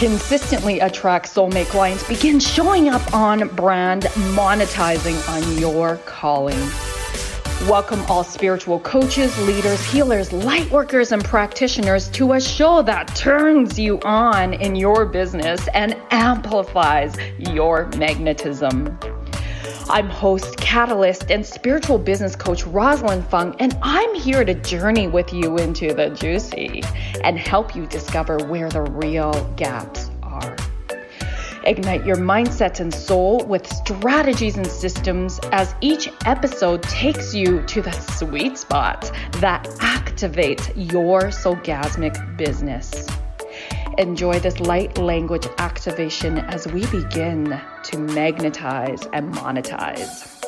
[0.00, 6.58] Consistently attract soulmate clients, begin showing up on brand, monetizing on your calling.
[7.68, 13.78] Welcome all spiritual coaches, leaders, healers, light workers, and practitioners to a show that turns
[13.78, 18.98] you on in your business and amplifies your magnetism.
[19.90, 25.32] I'm host, catalyst, and spiritual business coach Rosalyn Fung, and I'm here to journey with
[25.32, 26.84] you into the juicy
[27.24, 30.56] and help you discover where the real gaps are.
[31.64, 37.82] Ignite your mindset and soul with strategies and systems as each episode takes you to
[37.82, 43.08] the sweet spot that activates your soulgasmic business.
[44.00, 50.42] Enjoy this light language activation as we begin to magnetize and monetize.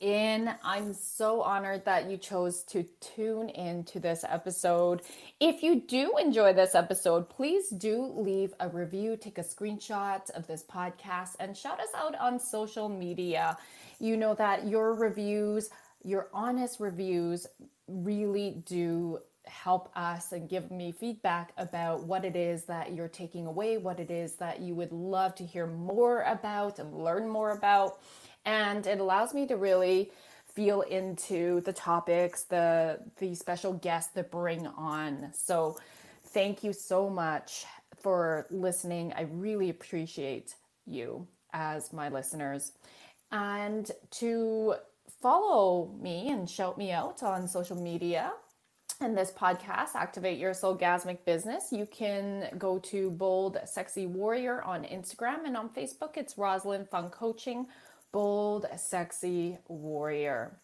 [0.00, 5.02] In, I'm so honored that you chose to tune in to this episode.
[5.38, 10.44] If you do enjoy this episode, please do leave a review, take a screenshot of
[10.48, 13.56] this podcast, and shout us out on social media.
[14.00, 15.70] You know that your reviews
[16.02, 17.46] your honest reviews
[17.86, 23.46] really do help us and give me feedback about what it is that you're taking
[23.46, 27.50] away, what it is that you would love to hear more about and learn more
[27.50, 27.98] about.
[28.44, 30.12] And it allows me to really
[30.54, 35.30] feel into the topics, the the special guests that bring on.
[35.32, 35.78] So
[36.26, 37.64] thank you so much
[38.00, 39.12] for listening.
[39.16, 40.54] I really appreciate
[40.86, 42.72] you as my listeners.
[43.32, 44.74] And to
[45.20, 48.32] follow me and shout me out on social media
[49.02, 54.84] and this podcast, Activate Your Soulgasmic Business, you can go to Bold Sexy Warrior on
[54.84, 57.66] Instagram and on Facebook, it's Rosalyn Fung Coaching,
[58.12, 60.58] Bold Sexy Warrior.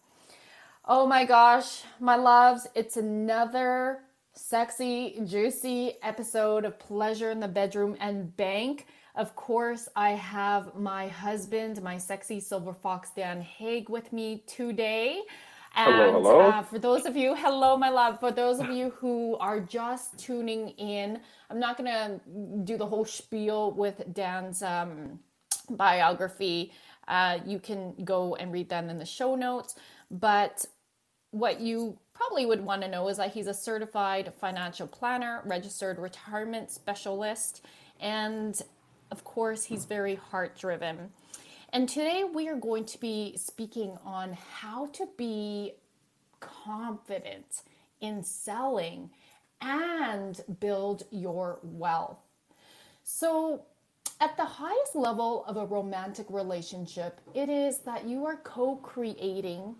[0.85, 4.01] Oh my gosh, my loves, it's another
[4.35, 8.85] sexy, juicy episode of Pleasure in the Bedroom and Bank.
[9.17, 15.23] Of course, I have my husband, my sexy silver fox Dan Haig, with me today.
[15.75, 16.39] And hello, hello.
[16.41, 18.19] Uh, for those of you, hello, my love.
[18.19, 21.19] For those of you who are just tuning in,
[21.49, 22.21] I'm not going to
[22.63, 25.19] do the whole spiel with Dan's um,
[25.71, 26.71] biography.
[27.07, 29.73] Uh, you can go and read that in the show notes.
[30.11, 30.63] But
[31.31, 35.97] what you probably would want to know is that he's a certified financial planner, registered
[35.97, 37.65] retirement specialist,
[37.99, 38.61] and
[39.11, 41.09] of course, he's very heart driven.
[41.73, 45.73] And today we are going to be speaking on how to be
[46.39, 47.63] confident
[47.99, 49.09] in selling
[49.61, 52.19] and build your wealth.
[53.03, 53.63] So,
[54.19, 59.75] at the highest level of a romantic relationship, it is that you are co creating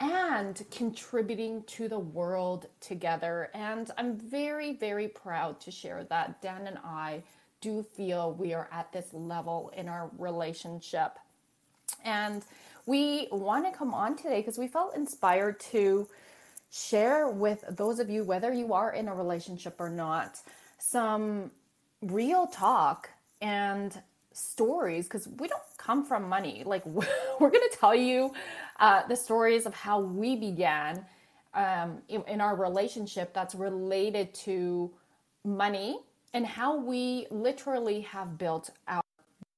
[0.00, 3.50] and contributing to the world together.
[3.54, 7.22] And I'm very, very proud to share that Dan and I
[7.64, 11.18] do feel we are at this level in our relationship.
[12.04, 12.44] And
[12.84, 16.06] we want to come on today because we felt inspired to
[16.70, 20.40] share with those of you, whether you are in a relationship or not,
[20.78, 21.50] some
[22.02, 23.08] real talk
[23.40, 23.98] and
[24.32, 26.62] stories because we don't come from money.
[26.66, 28.34] Like, we're going to tell you
[28.78, 31.06] uh, the stories of how we began
[31.54, 34.90] um, in, in our relationship that's related to
[35.44, 36.00] money
[36.34, 39.02] and how we literally have built our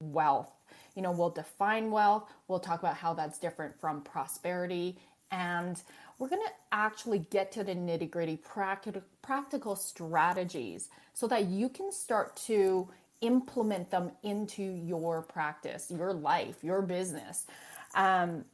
[0.01, 0.51] wealth.
[0.95, 4.97] You know, we'll define wealth, we'll talk about how that's different from prosperity,
[5.31, 5.83] and
[6.19, 11.69] we're going to actually get to the nitty gritty practical, practical strategies so that you
[11.69, 12.89] can start to
[13.23, 17.47] implement them into your practice, your life, your business.
[17.95, 18.45] Um,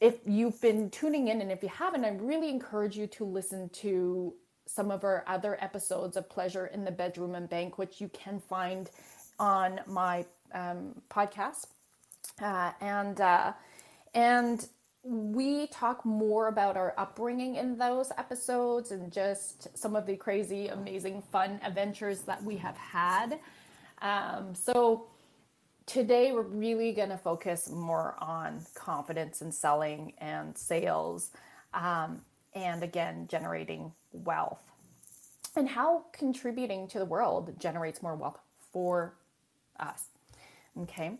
[0.00, 3.68] if you've been tuning in and if you haven't, I really encourage you to listen
[3.70, 4.34] to
[4.66, 8.40] some of our other episodes of Pleasure in the Bedroom and Bank, which you can
[8.40, 8.90] find
[9.38, 11.68] on my um, podcast.
[12.42, 13.52] Uh, and uh,
[14.14, 14.68] and
[15.02, 20.66] we talk more about our upbringing in those episodes and just some of the crazy,
[20.66, 23.38] amazing, fun adventures that we have had.
[24.02, 25.06] Um, so
[25.86, 31.30] today we're really going to focus more on confidence in selling and sales,
[31.72, 32.22] um,
[32.54, 33.92] and again, generating
[34.24, 34.60] wealth
[35.56, 38.38] and how contributing to the world generates more wealth
[38.72, 39.14] for
[39.80, 40.06] us.
[40.82, 41.12] Okay.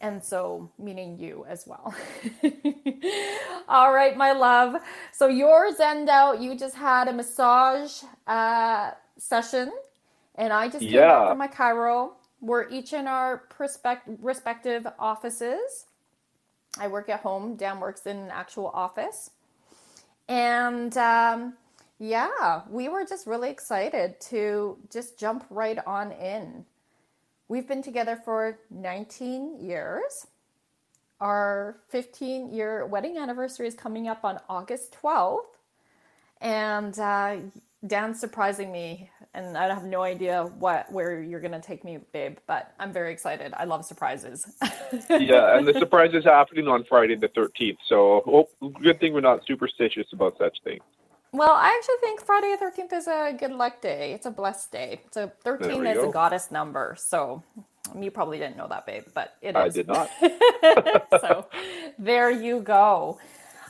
[0.00, 1.94] And so, meaning you as well.
[3.68, 4.82] All right, my love.
[5.12, 6.40] So, you're zened out.
[6.40, 9.70] You just had a massage uh, session,
[10.34, 11.06] and I just came yeah.
[11.06, 12.10] back from my chiro.
[12.40, 15.86] We're each in our perspect- respective offices.
[16.80, 17.54] I work at home.
[17.54, 19.30] Dan works in an actual office.
[20.28, 21.54] And um,
[22.02, 26.64] yeah, we were just really excited to just jump right on in.
[27.46, 30.26] We've been together for 19 years.
[31.20, 35.44] Our 15 year wedding anniversary is coming up on August 12th.
[36.40, 37.36] And uh,
[37.86, 42.38] Dan's surprising me, and I have no idea what where you're gonna take me, babe.
[42.48, 43.54] But I'm very excited.
[43.56, 44.56] I love surprises.
[45.08, 47.76] yeah, and the surprise is happening on Friday the 13th.
[47.88, 50.82] So, oh, good thing we're not superstitious about such things.
[51.32, 54.12] Well, I actually think Friday the 13th is a good luck day.
[54.12, 55.00] It's a blessed day.
[55.06, 56.10] It's a 13 is go.
[56.10, 56.94] a goddess number.
[56.98, 57.42] So
[57.98, 59.56] you probably didn't know that, babe, but it is.
[59.56, 60.10] I did not.
[61.20, 61.46] so
[61.98, 63.18] there you go.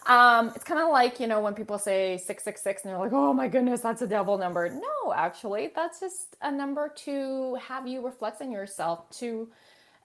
[0.07, 3.33] Um, it's kind of like, you know, when people say 666 and they're like, oh
[3.33, 4.69] my goodness, that's a devil number.
[4.69, 9.49] No, actually, that's just a number to have you reflect on yourself, to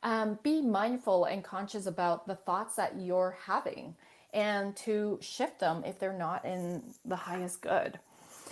[0.03, 3.95] um, be mindful and conscious about the thoughts that you're having
[4.37, 7.97] and to shift them if they're not in the highest good.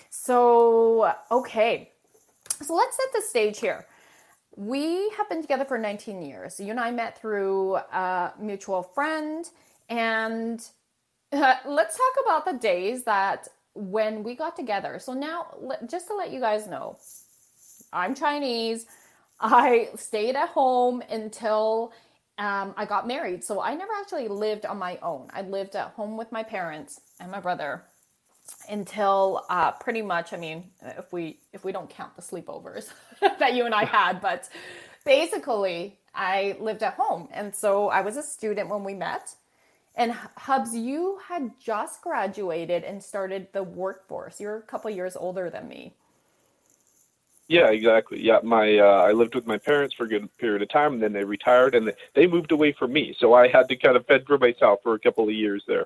[0.09, 1.91] So, okay.
[2.63, 3.85] So let's set the stage here.
[4.55, 6.59] We have been together for 19 years.
[6.59, 9.47] You and I met through a mutual friend.
[9.87, 10.59] And
[11.31, 14.97] let's talk about the days that when we got together.
[14.97, 15.45] So, now,
[15.87, 16.97] just to let you guys know,
[17.93, 18.87] I'm Chinese.
[19.39, 21.93] I stayed at home until
[22.37, 23.43] um, I got married.
[23.43, 25.29] So I never actually lived on my own.
[25.33, 27.83] I lived at home with my parents and my brother
[28.69, 30.33] until uh, pretty much.
[30.33, 32.91] I mean, if we if we don't count the sleepovers
[33.39, 34.49] that you and I had, but
[35.05, 39.35] basically I lived at home, and so I was a student when we met.
[39.97, 44.41] And Hubs, you had just graduated and started the workforce.
[44.41, 45.95] You're a couple years older than me.
[47.47, 48.21] Yeah, exactly.
[48.21, 51.03] Yeah, my uh, I lived with my parents for a good period of time, and
[51.03, 54.05] then they retired, and they moved away from me, so I had to kind of
[54.07, 55.85] fend for myself for a couple of years there.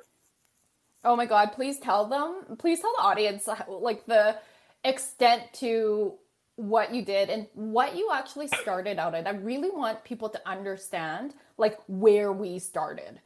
[1.04, 1.52] Oh my God!
[1.52, 2.58] Please tell them.
[2.58, 4.38] Please tell the audience uh, like the
[4.86, 6.14] extent to
[6.56, 9.28] what you did and what you actually started out at.
[9.28, 13.22] I really want people to understand like where we started.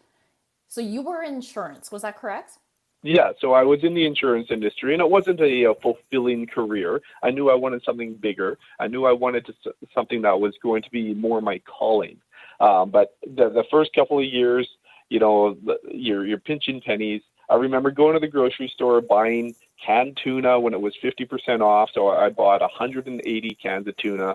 [0.68, 2.58] So you were insurance, was that correct?
[3.06, 7.02] Yeah, so I was in the insurance industry, and it wasn't a, a, fulfilling career.
[7.22, 8.58] I knew I wanted something bigger.
[8.80, 12.18] I knew I wanted to, something that was going to be more my calling.
[12.62, 14.70] Um, but the, the first couple of years,
[15.10, 15.58] you know,
[15.92, 17.22] you're, you're pinching pennies.
[17.50, 19.54] I remember going to the grocery store buying
[19.86, 21.90] canned tuna when it was 50% off.
[21.94, 24.30] So I bought 180 cans of tuna.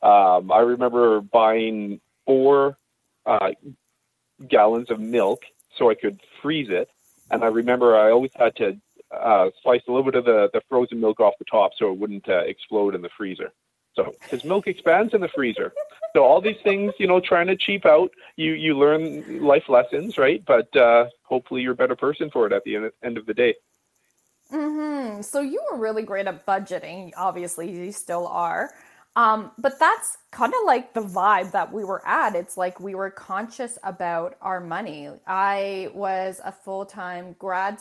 [0.00, 2.76] Um, I remember buying four
[3.26, 3.50] uh,
[4.48, 5.42] gallons of milk
[5.76, 6.88] so I could freeze it
[7.32, 8.76] and I remember I always had to
[9.10, 11.98] uh, slice a little bit of the, the frozen milk off the top so it
[11.98, 13.52] wouldn't uh, explode in the freezer.
[13.94, 15.72] So, because milk expands in the freezer.
[16.14, 20.16] So all these things, you know, trying to cheap out, you you learn life lessons,
[20.16, 20.42] right?
[20.46, 23.34] But uh, hopefully you're a better person for it at the end, end of the
[23.34, 23.54] day.
[24.50, 25.22] Mm-hmm.
[25.22, 27.12] So you were really great at budgeting.
[27.16, 28.70] Obviously, you still are.
[29.14, 32.34] Um, but that's kind of like the vibe that we were at.
[32.34, 35.10] It's like we were conscious about our money.
[35.26, 37.78] I was a full time grad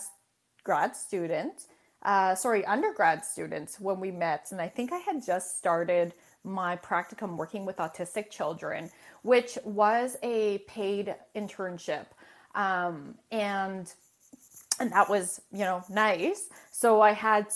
[0.63, 1.67] grad student,
[2.03, 6.75] uh, sorry, undergrad student when we met, and I think I had just started my
[6.75, 12.07] practicum working with autistic children, which was a paid internship,
[12.55, 13.93] um, and
[14.81, 16.49] and that was you know nice.
[16.71, 17.47] So I had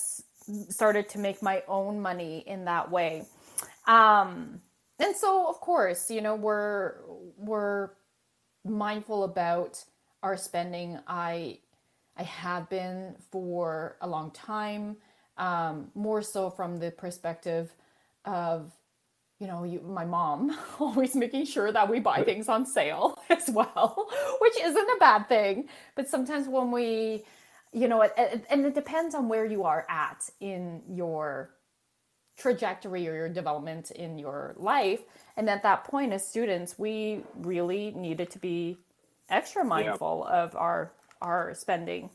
[0.69, 3.25] started to make my own money in that way
[3.87, 4.61] um,
[4.99, 6.95] and so, of course, you know, we're
[7.37, 7.91] we're
[8.65, 9.83] mindful about
[10.23, 10.99] our spending.
[11.07, 11.59] I
[12.17, 14.97] I have been for a long time,
[15.37, 17.75] um, more so from the perspective
[18.25, 18.71] of,
[19.39, 23.49] you know, you, my mom always making sure that we buy things on sale as
[23.49, 24.09] well,
[24.41, 25.69] which isn't a bad thing.
[25.95, 27.25] But sometimes when we,
[27.73, 28.13] you know, it,
[28.49, 31.51] and it depends on where you are at in your
[32.37, 35.01] trajectory or your development in your life.
[35.37, 38.77] And at that point, as students, we really needed to be
[39.29, 40.43] extra mindful yeah.
[40.43, 42.09] of our our spending.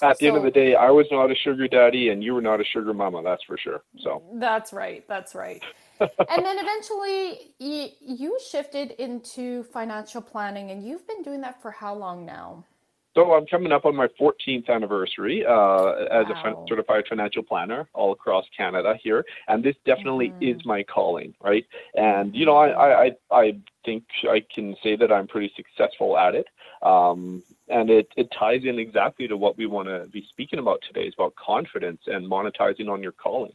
[0.00, 2.34] At the so, end of the day, I was not a sugar daddy, and you
[2.34, 3.22] were not a sugar mama.
[3.22, 3.82] That's for sure.
[4.00, 5.06] So that's right.
[5.06, 5.62] That's right.
[6.00, 6.10] and
[6.44, 11.94] then eventually, you, you shifted into financial planning, and you've been doing that for how
[11.94, 12.64] long now?
[13.14, 16.64] So I'm coming up on my 14th anniversary uh, as wow.
[16.64, 20.58] a certified financial planner all across Canada here, and this definitely mm-hmm.
[20.58, 21.66] is my calling, right?
[21.94, 26.34] And you know, I, I I think I can say that I'm pretty successful at
[26.34, 26.46] it,
[26.82, 30.80] um, and it it ties in exactly to what we want to be speaking about
[30.86, 33.52] today is about confidence and monetizing on your calling.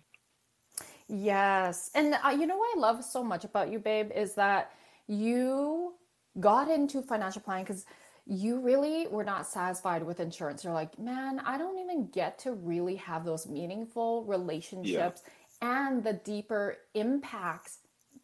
[1.07, 4.71] Yes, and uh, you know what I love so much about you, babe, is that
[5.07, 5.95] you
[6.39, 7.85] got into financial planning because
[8.29, 10.63] you really were not satisfied with insurance.
[10.63, 15.21] You're like, man, I don't even get to really have those meaningful relationships
[15.61, 15.87] yeah.
[15.87, 17.79] and the deeper impacts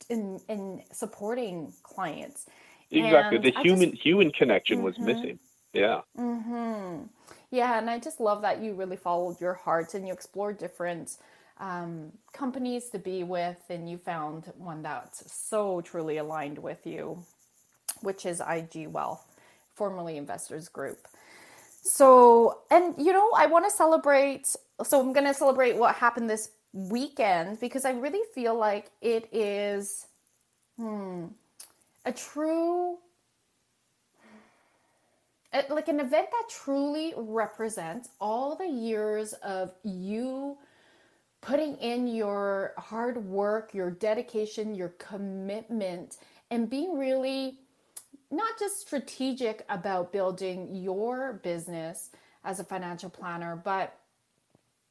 [0.10, 2.48] in in supporting clients.
[2.92, 3.38] Exactly.
[3.38, 4.86] And the I human just, human connection mm-hmm.
[4.86, 5.40] was missing.
[5.72, 6.02] Yeah.
[6.18, 7.06] Mm-hmm.
[7.50, 11.18] Yeah, and I just love that you really followed your heart and you explored different
[11.60, 17.24] um, companies to be with, and you found one that's so truly aligned with you,
[18.02, 19.33] which is IG Wealth
[19.76, 21.08] formerly Investors Group.
[21.82, 24.56] So, and you know, I want to celebrate.
[24.84, 29.30] So, I'm going to celebrate what happened this weekend because I really feel like it
[29.32, 30.08] is
[30.78, 31.26] hmm,
[32.06, 32.98] a true,
[35.70, 40.58] like an event that truly represents all the years of you
[41.42, 46.18] putting in your hard work, your dedication, your commitment,
[46.52, 47.60] and being really
[48.34, 52.10] not just strategic about building your business
[52.44, 53.98] as a financial planner, but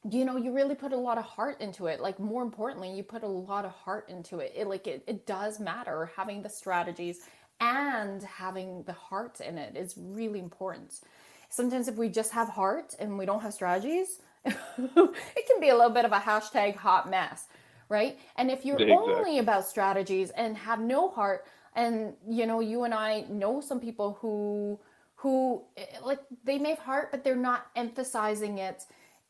[0.09, 2.01] you know, you really put a lot of heart into it.
[2.01, 4.53] Like more importantly, you put a lot of heart into it.
[4.55, 7.21] It like it, it does matter having the strategies
[7.59, 10.99] and having the heart in it is really important.
[11.49, 15.75] Sometimes if we just have heart and we don't have strategies, it can be a
[15.75, 17.47] little bit of a hashtag hot mess,
[17.87, 18.19] right?
[18.35, 19.13] And if you're exactly.
[19.15, 21.45] only about strategies and have no heart,
[21.75, 24.79] and you know you and i know some people who
[25.23, 25.63] who
[26.03, 28.83] like they may have heart but they're not emphasizing it.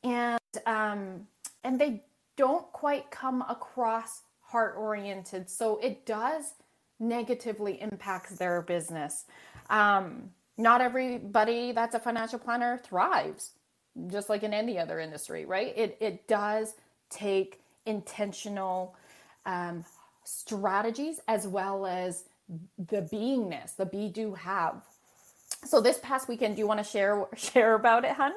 [0.04, 1.28] And um
[1.64, 2.02] and they
[2.36, 6.56] don't quite come across heart oriented so it does
[7.00, 9.26] negatively impacts their business.
[9.70, 13.52] Um not everybody that's a financial planner thrives
[14.08, 15.78] just like in any other industry right?
[15.78, 16.74] It it does
[17.12, 18.96] take intentional
[19.46, 19.86] um,
[20.24, 22.24] strategies as well as
[22.78, 24.82] the beingness, the be do have.
[25.66, 28.34] So this past weekend, do you want to share share about it, hun?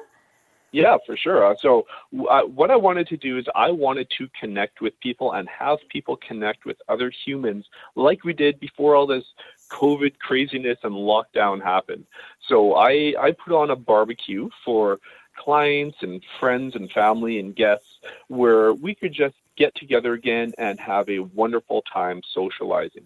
[0.71, 1.45] Yeah, for sure.
[1.45, 1.87] Uh, so,
[2.29, 5.79] uh, what I wanted to do is I wanted to connect with people and have
[5.89, 9.23] people connect with other humans like we did before all this
[9.69, 12.05] COVID craziness and lockdown happened.
[12.47, 14.99] So, I, I put on a barbecue for
[15.37, 20.79] clients and friends and family and guests where we could just get together again and
[20.79, 23.05] have a wonderful time socializing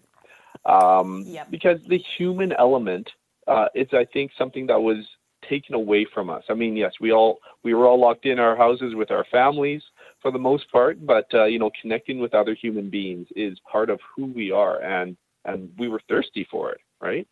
[0.64, 1.50] um, yep.
[1.50, 3.10] because the human element
[3.46, 5.04] uh, is, I think, something that was
[5.48, 6.44] taken away from us.
[6.48, 9.82] I mean, yes, we all we were all locked in our houses with our families
[10.20, 13.90] for the most part, but uh, you know, connecting with other human beings is part
[13.90, 17.26] of who we are, and and we were thirsty for it, right?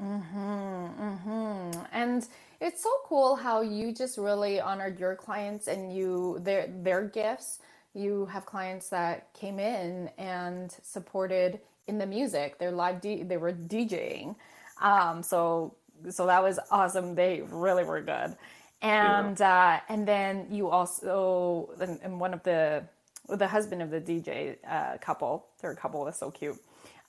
[0.00, 1.86] Mhm, mhm.
[1.92, 2.26] And
[2.60, 7.60] it's so cool how you just really honored your clients and you their their gifts.
[7.94, 12.58] You have clients that came in and supported in the music.
[12.58, 13.00] They're live.
[13.00, 14.36] D- they were DJing,
[14.80, 15.74] um, so
[16.10, 17.14] so that was awesome.
[17.14, 18.36] They really were good,
[18.82, 19.80] and yeah.
[19.88, 22.84] uh, and then you also and, and, one of the
[23.28, 26.56] the husband of the DJ uh, couple, third couple is so cute.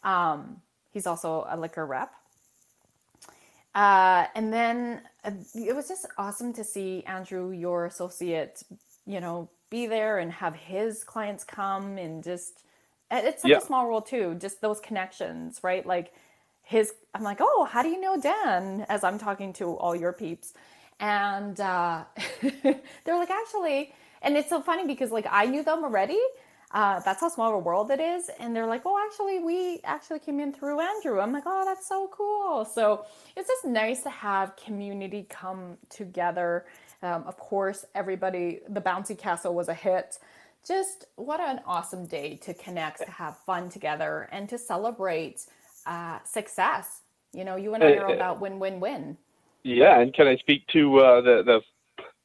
[0.03, 2.13] Um, he's also a liquor rep.
[3.73, 8.63] Uh, and then uh, it was just awesome to see Andrew, your associate,
[9.05, 12.63] you know, be there and have his clients come and just
[13.11, 13.57] it's such yeah.
[13.57, 15.85] a small world too just those connections right?
[15.85, 16.13] Like
[16.65, 18.85] his i'm like oh how do you know dan?
[18.89, 20.53] as i'm talking to all your peeps.
[20.99, 22.05] And uh,
[22.41, 26.19] they're like actually and it's so funny because like i knew them already
[26.71, 28.29] uh, that's how small of a world it is.
[28.39, 31.21] And they're like oh actually we actually came in through andrew.
[31.21, 32.65] I'm like oh that's so cool.
[32.65, 33.05] So
[33.37, 36.65] it's just nice to have community come together.
[37.03, 40.17] Um, of course everybody the bouncy castle was a hit
[40.65, 45.45] just what an awesome day to connect, to have fun together, and to celebrate
[45.85, 47.01] uh, success.
[47.33, 49.17] You know, you and I are about win win win.
[49.63, 51.61] Yeah, and can I speak to uh, the the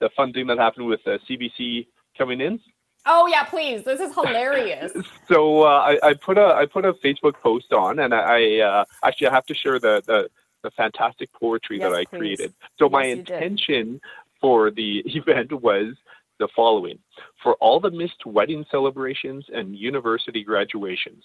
[0.01, 2.61] the fun thing that happened with uh, CBC coming in?
[3.07, 3.85] Oh yeah, please.
[3.85, 4.93] This is hilarious.
[5.29, 8.85] so uh, I, I, put a I put a Facebook post on, and I, uh,
[9.03, 10.31] actually I have to share the the,
[10.63, 12.19] the fantastic poetry yes, that I please.
[12.19, 12.55] created.
[12.79, 14.01] So yes, my intention
[14.41, 15.95] for the event was
[16.41, 16.99] the following:
[17.41, 21.23] for all the missed wedding celebrations and university graduations,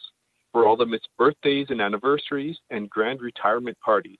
[0.51, 4.19] for all the missed birthdays and anniversaries and grand retirement parties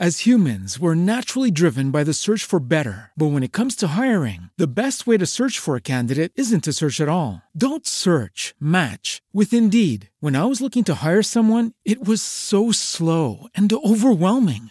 [0.00, 3.12] as humans, we're naturally driven by the search for better.
[3.16, 6.64] But when it comes to hiring, the best way to search for a candidate isn't
[6.64, 7.42] to search at all.
[7.56, 10.10] Don't search, match with Indeed.
[10.18, 14.70] When I was looking to hire someone, it was so slow and overwhelming.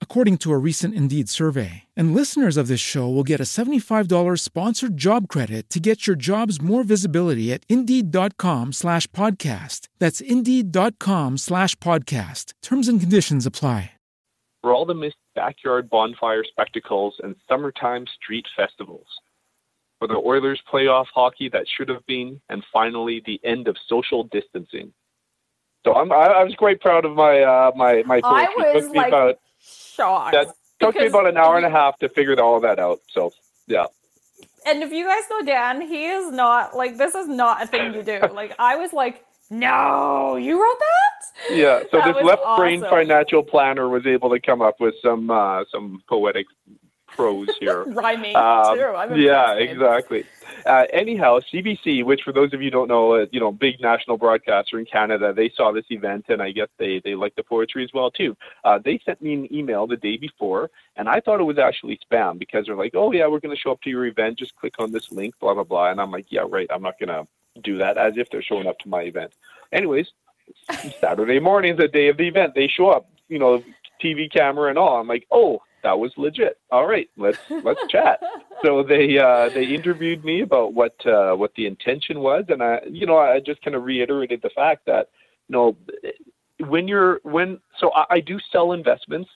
[0.00, 1.84] according to a recent Indeed survey.
[1.96, 6.16] And listeners of this show will get a $75 sponsored job credit to get your
[6.16, 9.86] jobs more visibility at Indeed.com slash podcast.
[10.00, 12.52] That's Indeed.com slash podcast.
[12.62, 13.92] Terms and conditions apply
[14.62, 19.06] for all the missed backyard bonfire spectacles and summertime street festivals,
[19.98, 24.24] for the Oilers playoff hockey that should have been, and finally the end of social
[24.24, 24.92] distancing.
[25.86, 28.20] So I'm, I, I was quite proud of my uh, my my.
[28.24, 30.32] I was like about, shocked.
[30.32, 33.00] That took me about an hour and a half to figure all that out.
[33.10, 33.32] So
[33.66, 33.86] yeah.
[34.66, 37.94] And if you guys know Dan, he is not like this is not a thing
[37.94, 38.20] you do.
[38.32, 41.54] like I was like, no, you wrote that?
[41.56, 41.82] Yeah.
[41.90, 42.62] So that this left awesome.
[42.62, 46.46] brain financial planner was able to come up with some uh, some poetic
[47.18, 47.82] prose here.
[47.86, 48.84] Rhyming um, too.
[48.84, 50.24] I'm yeah, exactly.
[50.64, 54.16] Uh, anyhow, CBC, which for those of you don't know, uh, you know, big national
[54.16, 57.82] broadcaster in Canada, they saw this event and I guess they they like the poetry
[57.82, 58.36] as well too.
[58.64, 61.98] Uh, they sent me an email the day before, and I thought it was actually
[62.10, 64.38] spam because they're like, "Oh yeah, we're going to show up to your event.
[64.38, 66.68] Just click on this link, blah blah blah." And I'm like, "Yeah, right.
[66.70, 67.26] I'm not going to
[67.60, 69.32] do that as if they're showing up to my event.
[69.72, 70.06] Anyways,
[71.00, 73.62] Saturday morning, the day of the event, they show up, you know,
[74.02, 75.00] TV camera and all.
[75.00, 76.58] I'm like, oh, that was legit.
[76.70, 78.20] All right, let's let's chat.
[78.64, 82.80] So they uh, they interviewed me about what uh, what the intention was, and I
[82.90, 85.10] you know I just kind of reiterated the fact that
[85.48, 85.76] you know
[86.66, 89.30] when you're when so I, I do sell investments.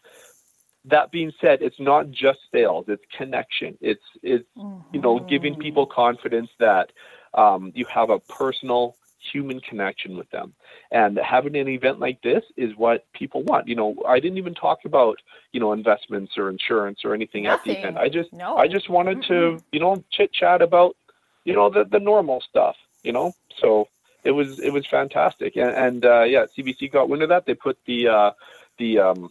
[0.87, 3.79] That being said, it's not just sales; it's connection.
[3.81, 4.93] It's it's mm-hmm.
[4.93, 6.91] you know giving people confidence that
[7.35, 8.97] um, you have a personal
[9.33, 10.55] human connection with them.
[10.91, 13.69] And having an event like this is what people want.
[13.69, 15.19] You know, I didn't even talk about,
[15.53, 17.73] you know, investments or insurance or anything Nothing.
[17.73, 17.99] at the event.
[17.99, 18.57] I just no.
[18.57, 20.97] I just wanted mm to, you know, chit chat about,
[21.45, 23.33] you know, the the normal stuff, you know.
[23.61, 23.89] So
[24.25, 25.57] it was it was fantastic.
[25.57, 27.47] And, and uh, yeah, CBC got wind of that.
[27.47, 28.31] They put the uh,
[28.79, 29.31] the um,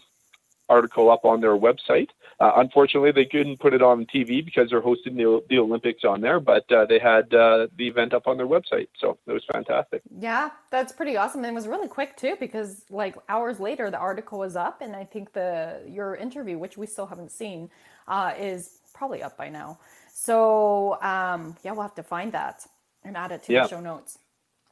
[0.70, 2.10] article up on their website.
[2.42, 6.22] Uh, unfortunately, they couldn't put it on TV because they're hosting the, the Olympics on
[6.22, 8.88] there, but uh, they had uh, the event up on their website.
[8.98, 10.02] So it was fantastic.
[10.20, 11.44] Yeah, that's pretty awesome.
[11.44, 14.82] And it was really quick too, because like hours later, the article was up.
[14.82, 17.70] And I think the your interview, which we still haven't seen,
[18.08, 19.78] uh, is probably up by now.
[20.12, 22.66] So um, yeah, we'll have to find that
[23.04, 23.64] and add it to yeah.
[23.64, 24.18] the show notes.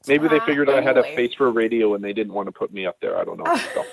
[0.07, 0.81] Maybe they figured anyway.
[0.81, 3.15] I had a face for radio and they didn't want to put me up there.
[3.15, 3.45] I don't know.
[3.75, 3.85] So.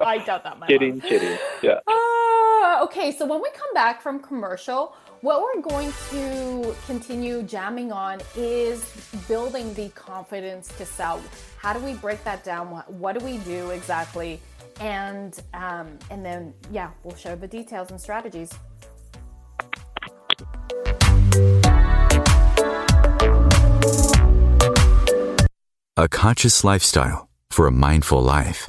[0.00, 0.58] I doubt that.
[0.58, 1.08] My kidding, mom.
[1.08, 1.38] kidding.
[1.62, 1.80] Yeah.
[1.86, 7.90] Uh, okay, so when we come back from commercial, what we're going to continue jamming
[7.90, 8.84] on is
[9.26, 11.22] building the confidence to sell.
[11.58, 12.70] How do we break that down?
[12.70, 14.40] What, what do we do exactly?
[14.80, 18.52] And um, and then yeah, we'll share the details and strategies.
[25.96, 28.68] A conscious lifestyle for a mindful life.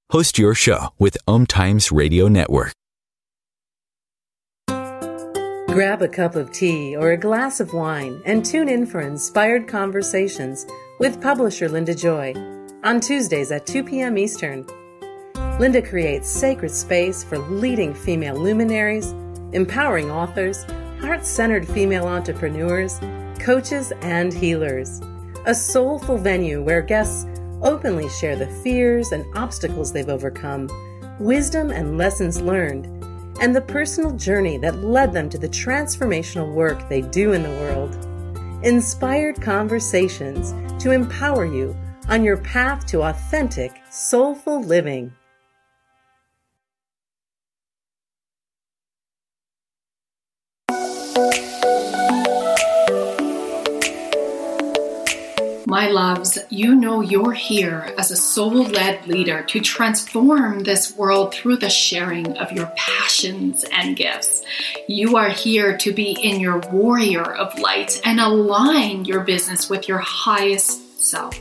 [0.11, 2.73] Host your show with Om Times Radio Network.
[4.67, 9.69] Grab a cup of tea or a glass of wine and tune in for inspired
[9.69, 10.65] conversations
[10.99, 12.33] with publisher Linda Joy
[12.83, 14.17] on Tuesdays at 2 p.m.
[14.17, 14.67] Eastern.
[15.61, 19.13] Linda creates sacred space for leading female luminaries,
[19.53, 20.65] empowering authors,
[20.99, 22.99] heart centered female entrepreneurs,
[23.39, 24.99] coaches, and healers.
[25.45, 27.25] A soulful venue where guests
[27.61, 30.69] openly share the fears and obstacles they've overcome,
[31.19, 32.85] wisdom and lessons learned,
[33.41, 37.49] and the personal journey that led them to the transformational work they do in the
[37.49, 37.95] world.
[38.63, 41.75] Inspired conversations to empower you
[42.09, 45.11] on your path to authentic, soulful living.
[55.71, 61.33] My loves, you know you're here as a soul led leader to transform this world
[61.33, 64.43] through the sharing of your passions and gifts.
[64.89, 69.87] You are here to be in your warrior of light and align your business with
[69.87, 71.39] your highest self.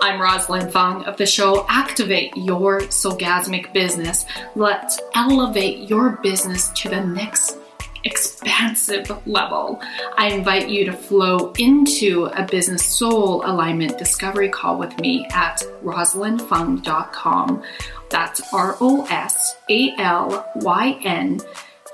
[0.00, 4.24] I'm Rosalyn Fung of the show Activate Your Soulgasmic Business.
[4.54, 7.58] Let's elevate your business to the next
[8.04, 9.80] expansive level.
[10.16, 15.62] I invite you to flow into a business soul alignment discovery call with me at
[15.82, 17.62] rosalynfung.com.
[18.10, 21.40] That's R O S A L Y N,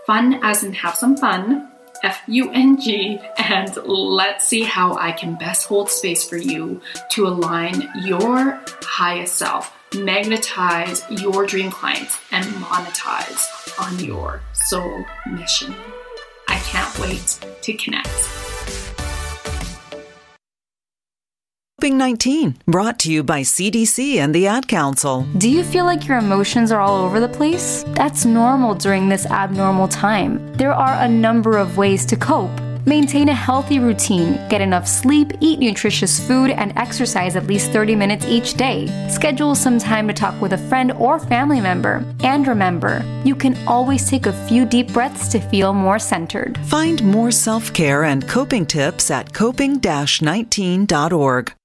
[0.06, 1.68] fun as in have some fun.
[2.02, 6.80] F U N G, and let's see how I can best hold space for you
[7.10, 15.74] to align your highest self, magnetize your dream clients, and monetize on your soul mission.
[16.50, 18.08] I can't wait to connect.
[21.80, 25.26] Coping 19, brought to you by CDC and the Ad Council.
[25.38, 27.86] Do you feel like your emotions are all over the place?
[27.94, 30.52] That's normal during this abnormal time.
[30.58, 32.69] There are a number of ways to cope.
[32.86, 37.94] Maintain a healthy routine, get enough sleep, eat nutritious food, and exercise at least 30
[37.94, 38.86] minutes each day.
[39.08, 42.04] Schedule some time to talk with a friend or family member.
[42.22, 46.58] And remember, you can always take a few deep breaths to feel more centered.
[46.66, 51.59] Find more self care and coping tips at coping 19.org.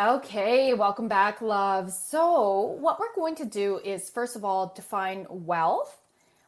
[0.00, 1.92] Okay, welcome back, love.
[1.92, 6.00] So, what we're going to do is first of all define wealth,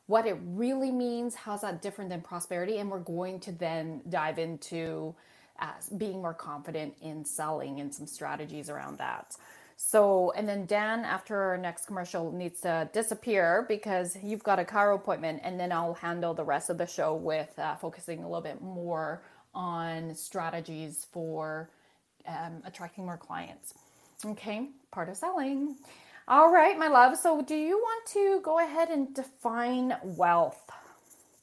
[0.07, 4.39] what it really means, how's that different than prosperity, and we're going to then dive
[4.39, 5.15] into
[5.61, 9.37] uh, being more confident in selling and some strategies around that.
[9.77, 14.65] So, and then Dan, after our next commercial, needs to disappear because you've got a
[14.65, 18.27] chiro appointment, and then I'll handle the rest of the show with uh, focusing a
[18.27, 19.23] little bit more
[19.55, 21.69] on strategies for
[22.27, 23.75] um, attracting more clients.
[24.25, 25.77] Okay, part of selling.
[26.29, 27.19] All right, my love.
[27.19, 30.71] So, do you want to go ahead and define wealth?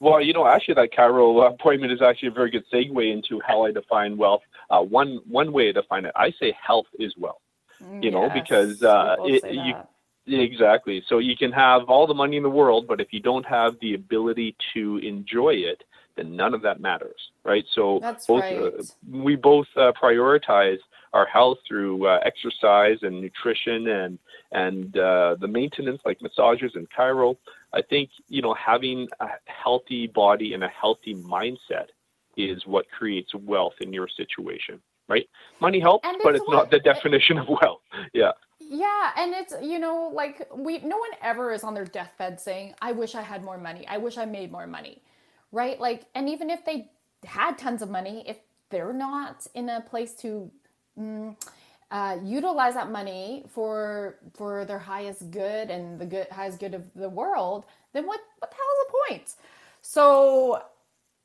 [0.00, 3.64] Well, you know, actually, that chiro appointment is actually a very good segue into how
[3.66, 4.42] I define wealth.
[4.70, 7.42] Uh, one one way to define it, I say health is wealth.
[7.80, 9.74] You yes, know, because uh, it, you
[10.26, 11.02] exactly.
[11.08, 13.76] So you can have all the money in the world, but if you don't have
[13.80, 15.82] the ability to enjoy it,
[16.16, 17.64] then none of that matters, right?
[17.74, 18.58] So That's both right.
[18.58, 20.78] uh, we both uh, prioritize
[21.12, 24.18] our health through uh, exercise and nutrition and
[24.52, 27.36] and uh, the maintenance like massages and chiro.
[27.72, 31.86] I think you know having a healthy body and a healthy mindset
[32.36, 35.28] is what creates wealth in your situation, right?
[35.60, 37.80] Money helps, but it's what, not the definition of wealth.
[38.12, 38.32] Yeah.
[38.62, 42.74] Yeah, and it's you know like we no one ever is on their deathbed saying,
[42.80, 43.84] "I wish I had more money.
[43.88, 45.02] I wish I made more money."
[45.52, 45.80] Right?
[45.80, 46.90] Like, and even if they
[47.24, 48.38] had tons of money, if
[48.70, 50.50] they're not in a place to
[50.98, 51.36] mm,
[51.90, 56.84] uh, utilize that money for for their highest good and the good highest good of
[56.94, 59.34] the world, then what what the hell is the point?
[59.82, 60.62] So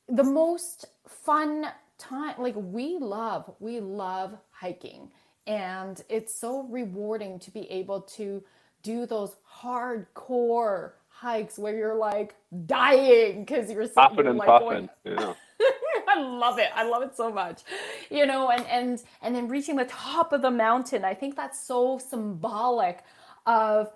[0.07, 5.11] the most fun time, like we love, we love hiking,
[5.45, 8.43] and it's so rewarding to be able to
[8.81, 14.89] do those hardcore hikes where you're like dying because you're puffing and like puffing.
[15.05, 15.33] Yeah.
[16.07, 16.69] I love it.
[16.75, 17.61] I love it so much.
[18.09, 21.05] You know, and and and then reaching the top of the mountain.
[21.05, 23.03] I think that's so symbolic
[23.45, 23.91] of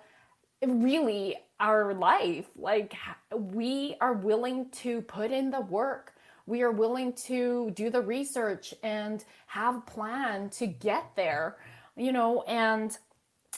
[0.66, 2.46] really our life.
[2.56, 2.94] Like
[3.32, 6.14] we are willing to put in the work.
[6.46, 11.56] We are willing to do the research and have a plan to get there.
[11.96, 12.96] You know, and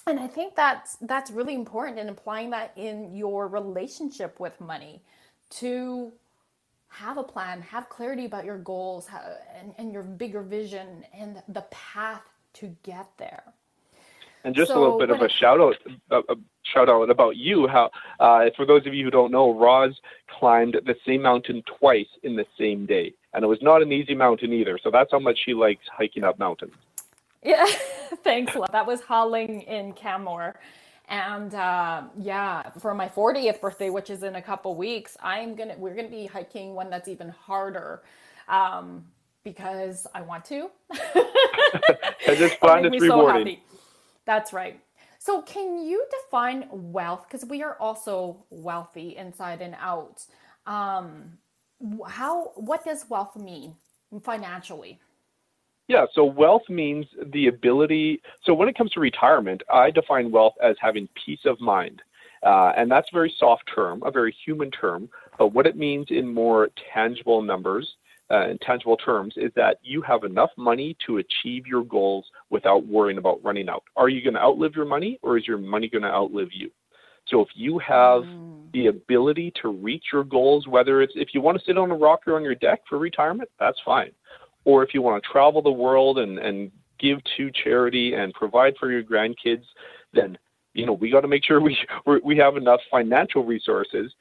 [0.06, 5.02] and i think that's that's really important in applying that in your relationship with money
[5.50, 6.12] to
[6.88, 9.08] have a plan have clarity about your goals
[9.60, 12.22] and, and your bigger vision and the path
[12.54, 13.44] to get there
[14.44, 15.76] And just So a little bit of a shout out,
[16.10, 17.68] a, a shout out about you.
[17.68, 19.94] How, uh, for those of you who don't know, Roz
[20.30, 24.14] climbed the same mountain twice in the same day, and it was not an easy
[24.14, 24.78] mountain either.
[24.82, 26.74] So that's how much she likes hiking up mountains.
[27.42, 27.66] Yeah,
[28.24, 28.54] thanks.
[28.56, 28.70] love.
[28.72, 30.56] That was Ha Ling in Canmore.
[31.08, 35.76] And uh, yeah, for my 40th birthday, which is in a couple weeks, I'm gonna
[35.78, 38.02] we're gonna be hiking one that's even harder
[38.48, 39.06] um,
[39.44, 40.70] because I want to.
[42.26, 43.22] Because it's It fun, made it's me so rewarding.
[43.22, 43.62] happy.
[44.26, 44.80] That's right.
[45.18, 47.26] So, can you define wealth?
[47.28, 50.26] Because we are also wealthy inside and out.
[50.66, 51.38] Um,
[52.08, 52.52] how?
[52.56, 53.76] What does wealth mean
[54.24, 55.00] financially?
[55.88, 58.22] Yeah, so wealth means the ability.
[58.44, 62.02] So when it comes to retirement, I define wealth as having peace of mind.
[62.42, 65.08] Uh, and that's a very soft term, a very human term.
[65.38, 67.88] But what it means in more tangible numbers,
[68.30, 72.86] uh, in tangible terms, is that you have enough money to achieve your goals without
[72.86, 73.84] worrying about running out.
[73.96, 76.70] Are you going to outlive your money or is your money going to outlive you?
[77.28, 78.24] So if you have
[78.72, 81.94] the ability to reach your goals, whether it's if you want to sit on a
[81.94, 84.10] rocker on your deck for retirement, that's fine.
[84.64, 88.74] Or if you want to travel the world and, and give to charity and provide
[88.78, 89.64] for your grandkids,
[90.12, 90.38] then
[90.74, 94.12] you know we got to make sure we we're, have enough financial resources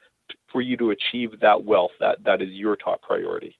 [0.50, 3.56] for you to achieve that wealth that that is your top priority.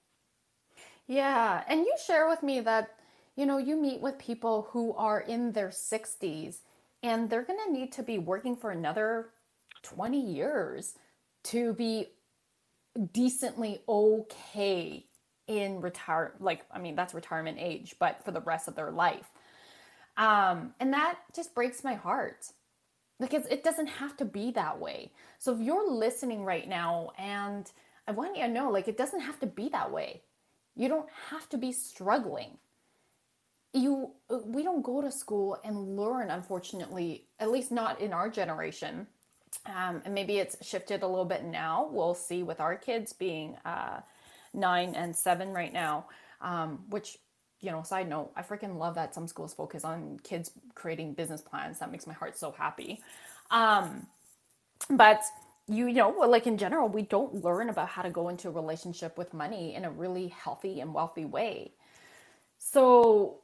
[1.07, 2.91] Yeah, and you share with me that
[3.37, 6.59] you know you meet with people who are in their 60s
[7.03, 9.31] and they're going to need to be working for another
[9.83, 10.95] 20 years
[11.45, 12.09] to be
[13.13, 15.07] decently okay
[15.59, 19.31] in retire like I mean that's retirement age, but for the rest of their life.
[20.17, 22.47] Um and that just breaks my heart
[23.21, 25.13] because it doesn't have to be that way.
[25.39, 27.71] So if you're listening right now and
[28.07, 30.23] I want you to know like it doesn't have to be that way.
[30.75, 32.59] You don't have to be struggling.
[33.73, 34.11] You
[34.45, 39.07] we don't go to school and learn unfortunately, at least not in our generation.
[39.67, 41.89] Um, and maybe it's shifted a little bit now.
[41.91, 44.01] We'll see with our kids being uh,
[44.55, 46.07] nine and seven right now,
[46.41, 47.19] um, which
[47.63, 51.41] you know, side note, I freaking love that some schools focus on kids creating business
[51.41, 51.79] plans.
[51.79, 53.01] That makes my heart so happy.
[53.51, 54.09] Um,
[54.91, 55.23] but
[55.69, 58.51] you, you know, like in general, we don't learn about how to go into a
[58.51, 61.71] relationship with money in a really healthy and wealthy way.
[62.59, 63.39] So,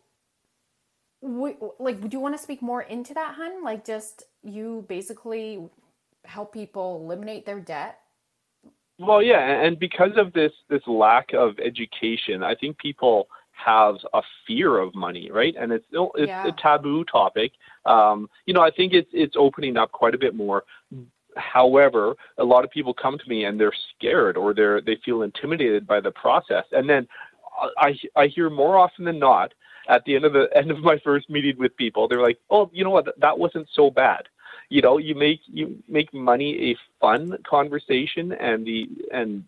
[1.21, 3.63] we, like, do you want to speak more into that, hun?
[3.65, 5.69] Like, just you basically
[6.25, 8.01] help people eliminate their debt
[8.99, 14.23] Well, yeah, and because of this this lack of education, I think people have a
[14.47, 15.55] fear of money, right?
[15.59, 16.45] And it's still it's Yeah.
[16.45, 17.53] a taboo topic.
[17.87, 20.65] Um, you know, I think it's it's opening up quite a bit more.
[21.37, 25.23] However, a lot of people come to me and they're scared or they're they feel
[25.23, 26.65] intimidated by the process.
[26.73, 27.07] And then
[27.79, 29.55] I I hear more often than not
[29.89, 32.69] at the end of the end of my first meeting with people, they're like, "Oh,
[32.73, 33.07] you know what?
[33.21, 34.29] That wasn't so bad."
[34.69, 39.45] You know, you make you make money a fun conversation and the and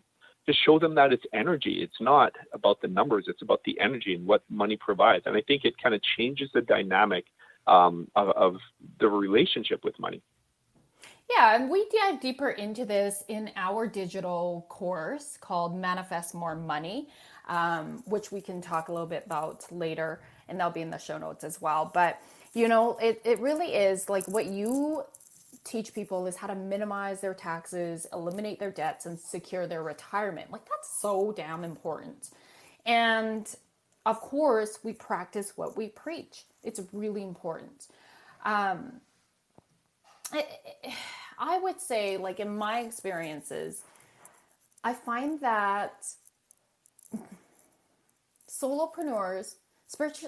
[0.47, 1.83] just show them that it's energy.
[1.83, 3.27] It's not about the numbers.
[3.29, 5.27] It's about the energy and what money provides.
[5.27, 7.27] And I think it kind of changes the dynamic
[7.67, 8.57] um, of, of
[8.99, 10.23] the relationship with money.
[11.31, 17.09] Yeah, and we dive deeper into this in our digital course called Manifest More Money,
[17.49, 20.99] um, which we can talk a little bit about later, and that'll be in the
[20.99, 21.89] show notes as well.
[21.93, 22.21] But,
[22.53, 25.05] you know, it, it really is like what you
[25.65, 30.51] teach people is how to minimize their taxes, eliminate their debts, and secure their retirement.
[30.51, 32.31] Like, that's so damn important.
[32.87, 33.49] And
[34.07, 37.87] of course, we practice what we preach, it's really important.
[38.45, 39.01] Um,
[40.33, 40.47] I,
[41.39, 43.83] I would say, like in my experiences,
[44.83, 46.07] I find that
[48.49, 49.57] solopreneurs,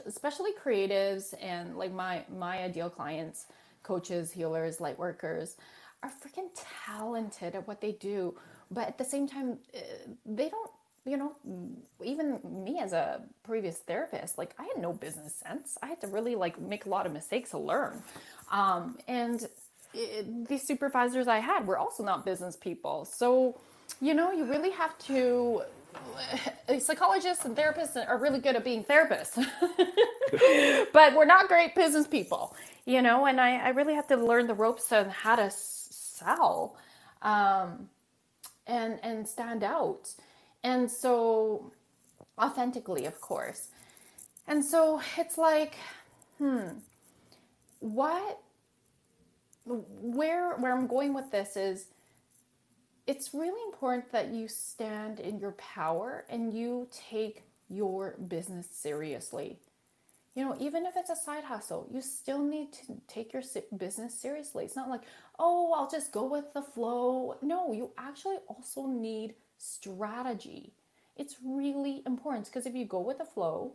[0.06, 3.46] especially creatives, and like my my ideal clients,
[3.82, 5.56] coaches, healers, light workers,
[6.02, 6.48] are freaking
[6.86, 8.34] talented at what they do,
[8.70, 9.78] but at the same time, uh,
[10.26, 10.70] they don't.
[11.04, 11.34] You know,
[12.04, 15.76] even me as a previous therapist, like I had no business sense.
[15.82, 18.00] I had to really like make a lot of mistakes to learn.
[18.52, 19.44] Um, and
[19.94, 23.04] it, the supervisors I had were also not business people.
[23.04, 23.58] So,
[24.00, 25.62] you know, you really have to.
[26.80, 29.36] Psychologists and therapists are really good at being therapists,
[30.92, 33.26] but we're not great business people, you know.
[33.26, 36.76] And I, I really have to learn the ropes on how to sell,
[37.22, 37.88] um,
[38.66, 40.10] and and stand out,
[40.64, 41.72] and so
[42.40, 43.68] authentically, of course.
[44.48, 45.76] And so it's like,
[46.38, 46.68] hmm,
[47.80, 48.40] what
[49.66, 51.86] where where I'm going with this is
[53.06, 59.58] it's really important that you stand in your power and you take your business seriously.
[60.34, 63.42] you know, even if it's a side hustle, you still need to take your
[63.76, 64.64] business seriously.
[64.64, 65.02] It's not like,
[65.38, 67.36] oh, I'll just go with the flow.
[67.42, 70.72] No, you actually also need strategy.
[71.16, 73.74] It's really important because if you go with the flow,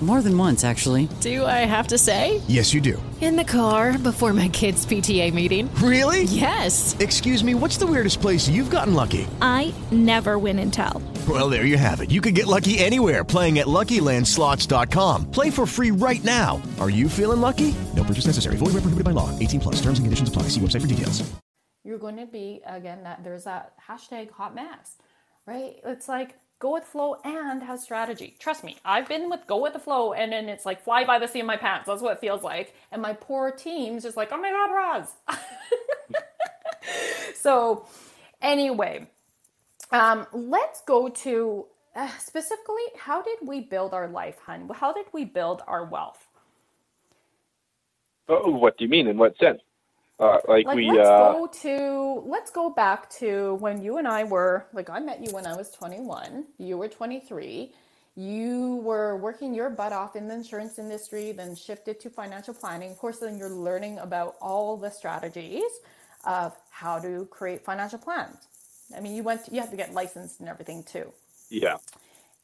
[0.00, 1.08] More than once, actually.
[1.20, 2.40] Do I have to say?
[2.46, 3.02] Yes, you do.
[3.20, 5.68] In the car before my kids' PTA meeting.
[5.82, 6.22] Really?
[6.22, 6.96] Yes.
[7.00, 9.26] Excuse me, what's the weirdest place you've gotten lucky?
[9.42, 11.02] I never win and tell.
[11.28, 12.12] Well, there you have it.
[12.12, 15.32] You can get lucky anywhere playing at LuckyLandSlots.com.
[15.32, 16.62] Play for free right now.
[16.78, 17.74] Are you feeling lucky?
[17.96, 18.54] No purchase necessary.
[18.56, 19.36] Void where prohibited by law.
[19.40, 19.76] 18 plus.
[19.82, 20.44] Terms and conditions apply.
[20.44, 21.28] See website for details.
[21.84, 24.96] You're going to be again that there's that hashtag hot mess,
[25.46, 25.76] right?
[25.84, 28.36] It's like go with flow and have strategy.
[28.38, 31.18] Trust me, I've been with go with the flow and then it's like fly by
[31.18, 31.86] the seat of my pants.
[31.86, 32.74] That's what it feels like.
[32.92, 35.38] And my poor team's just like, oh my God, Roz.
[37.34, 37.86] so
[38.42, 39.08] anyway,
[39.92, 44.70] um, let's go to uh, specifically how did we build our life, hun?
[44.74, 46.26] How did we build our wealth?
[48.28, 49.06] Oh, what do you mean?
[49.08, 49.60] In what sense?
[50.20, 54.08] Uh, like, like we let's uh, go to let's go back to when you and
[54.08, 57.72] I were like I met you when I was 21 you were 23
[58.16, 62.90] you were working your butt off in the insurance industry then shifted to financial planning
[62.90, 65.70] of course then you're learning about all the strategies
[66.24, 68.48] of how to create financial plans.
[68.96, 71.12] I mean you went to, you had to get licensed and everything too.
[71.48, 71.76] Yeah.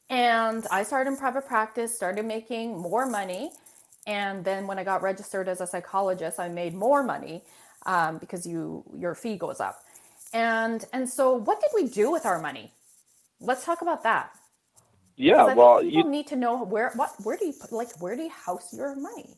[0.09, 3.51] And I started in private practice started making more money
[4.07, 7.43] and then when I got registered as a psychologist I made more money
[7.87, 9.81] um, because you your fee goes up.
[10.33, 12.73] And and so what did we do with our money?
[13.41, 14.31] Let's talk about that.
[15.17, 18.17] Yeah, well, people you need to know where what where do you put, like where
[18.17, 19.37] do you house your money?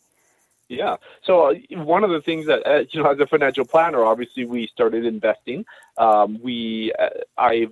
[0.68, 0.96] Yeah.
[1.22, 1.54] So uh,
[1.84, 5.04] one of the things that uh, you know, as a financial planner, obviously we started
[5.04, 5.64] investing.
[5.98, 7.68] Um, we uh, I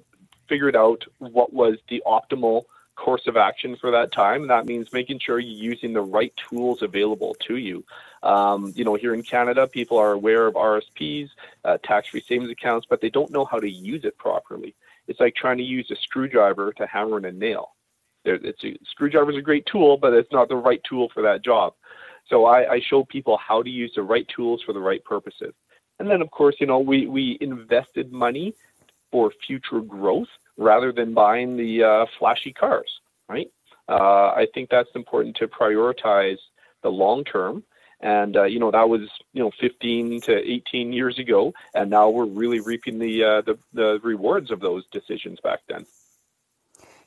[0.48, 2.64] figured out what was the optimal
[2.96, 4.46] course of action for that time.
[4.48, 7.84] That means making sure you're using the right tools available to you.
[8.22, 11.28] Um, you know, here in Canada, people are aware of RSPs,
[11.64, 14.74] uh, tax-free savings accounts, but they don't know how to use it properly.
[15.06, 17.74] It's like trying to use a screwdriver to hammer in a nail.
[18.24, 21.44] It's a, screwdriver is a great tool, but it's not the right tool for that
[21.44, 21.74] job.
[22.28, 25.52] So I, I show people how to use the right tools for the right purposes.
[25.98, 28.54] And then, of course, you know, we, we invested money
[29.12, 32.90] for future growth rather than buying the uh, flashy cars,
[33.28, 33.50] right?
[33.88, 36.38] Uh, I think that's important to prioritize
[36.82, 37.64] the long term.
[38.00, 42.10] And uh, you know that was you know 15 to 18 years ago, and now
[42.10, 45.86] we're really reaping the uh, the, the rewards of those decisions back then.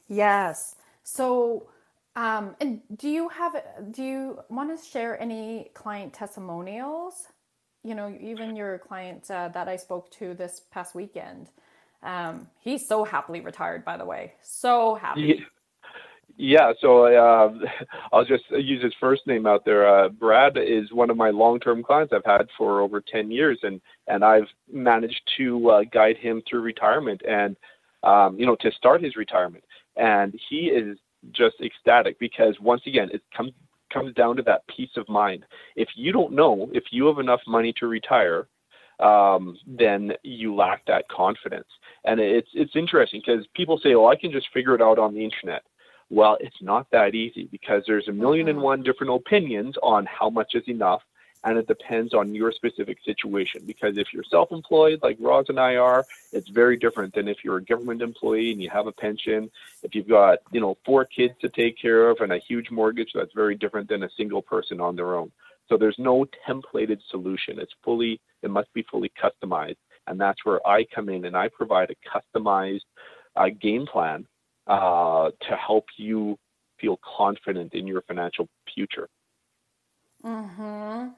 [0.08, 0.76] Yes.
[1.04, 1.68] So,
[2.16, 7.28] um, and do you have do you want to share any client testimonials?
[7.84, 11.50] You know, even your client uh, that I spoke to this past weekend.
[12.04, 14.34] Um, he's so happily retired, by the way.
[14.42, 15.46] So happy.
[16.38, 16.72] Yeah.
[16.80, 17.52] So uh,
[18.14, 19.88] I'll just use his first name out there.
[19.88, 23.82] Uh, Brad is one of my long-term clients I've had for over 10 years, and
[24.08, 27.56] and I've managed to uh, guide him through retirement and
[28.04, 29.64] um, you know to start his retirement.
[29.96, 30.98] And he is
[31.32, 33.52] just ecstatic because once again, it comes
[33.92, 35.44] comes down to that peace of mind.
[35.76, 38.48] If you don't know if you have enough money to retire,
[39.00, 41.68] um, then you lack that confidence.
[42.04, 45.14] And it's it's interesting because people say, "Oh, I can just figure it out on
[45.14, 45.64] the internet."
[46.10, 50.30] Well, it's not that easy because there's a million and one different opinions on how
[50.30, 51.02] much is enough,
[51.44, 53.64] and it depends on your specific situation.
[53.66, 57.58] Because if you're self-employed, like Roz and I are, it's very different than if you're
[57.58, 59.52] a government employee and you have a pension.
[59.84, 63.12] If you've got you know four kids to take care of and a huge mortgage,
[63.14, 65.32] that's very different than a single person on their own.
[65.70, 67.60] So there's no templated solution.
[67.60, 69.78] It's fully, it must be fully customized.
[70.08, 72.82] And that's where I come in and I provide a customized
[73.36, 74.26] uh, game plan
[74.68, 76.38] uh, to help you
[76.80, 79.10] feel confident in your financial future.
[80.24, 81.10] Mm-hmm.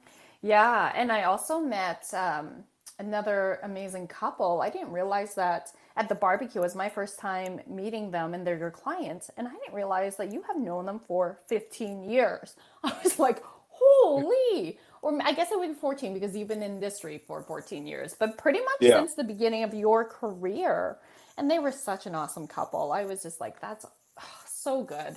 [0.42, 2.64] Yeah, and I also met um,
[2.98, 4.60] another amazing couple.
[4.62, 8.58] I didn't realize that at the barbecue was my first time meeting them, and they're
[8.58, 9.30] your clients.
[9.36, 12.56] And I didn't realize that you have known them for 15 years.
[12.84, 13.42] I was like,
[13.80, 14.78] holy!
[15.02, 18.14] Or I guess it would be 14 because you've been in industry for 14 years,
[18.18, 18.98] but pretty much Yeah.
[18.98, 20.98] since the beginning of your career.
[21.38, 22.92] And they were such an awesome couple.
[22.92, 23.86] I was just like, that's
[24.20, 25.16] oh, so good.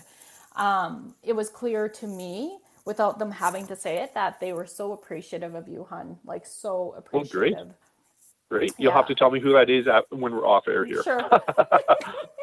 [0.55, 4.66] Um, it was clear to me without them having to say it that they were
[4.68, 6.18] so appreciative of you, hun.
[6.26, 7.53] Like so Oh, great.
[7.53, 7.74] appreciative.
[8.49, 8.74] Great.
[8.78, 11.03] You'll have to tell me who that is at, when we're off air here.
[11.03, 11.22] Sure.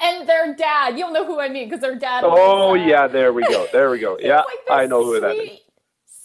[0.00, 2.24] and their dad, you'll know who I mean because their dad.
[2.24, 3.66] Oh, was, uh, yeah, there we go.
[3.72, 4.18] There we go.
[4.26, 5.36] Yeah, like I know who that is.
[5.38, 5.62] sweet,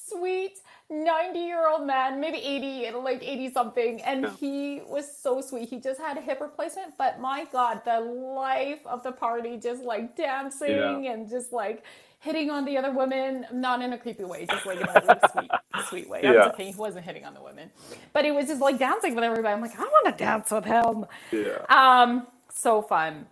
[0.10, 0.58] Sweet
[0.90, 4.02] 90 year old man, maybe 80, like 80 something.
[4.02, 4.30] And Yeah.
[4.40, 5.70] he was so sweet.
[5.70, 9.84] He just had a hip replacement, but my God, the life of the party, just
[9.84, 10.70] like dancing
[11.04, 11.12] Yeah.
[11.14, 11.84] and just like
[12.20, 15.52] hitting on the other women, not in a creepy way, just like in a sweet,
[15.90, 16.20] sweet way.
[16.24, 16.48] Yeah.
[16.50, 17.72] okay, he wasn't hitting on the women,
[18.14, 19.54] but he was just like dancing with everybody.
[19.54, 21.06] I'm like, I want to dance with him.
[21.32, 21.66] Yeah.
[21.70, 22.28] Um,
[22.62, 23.26] so fun.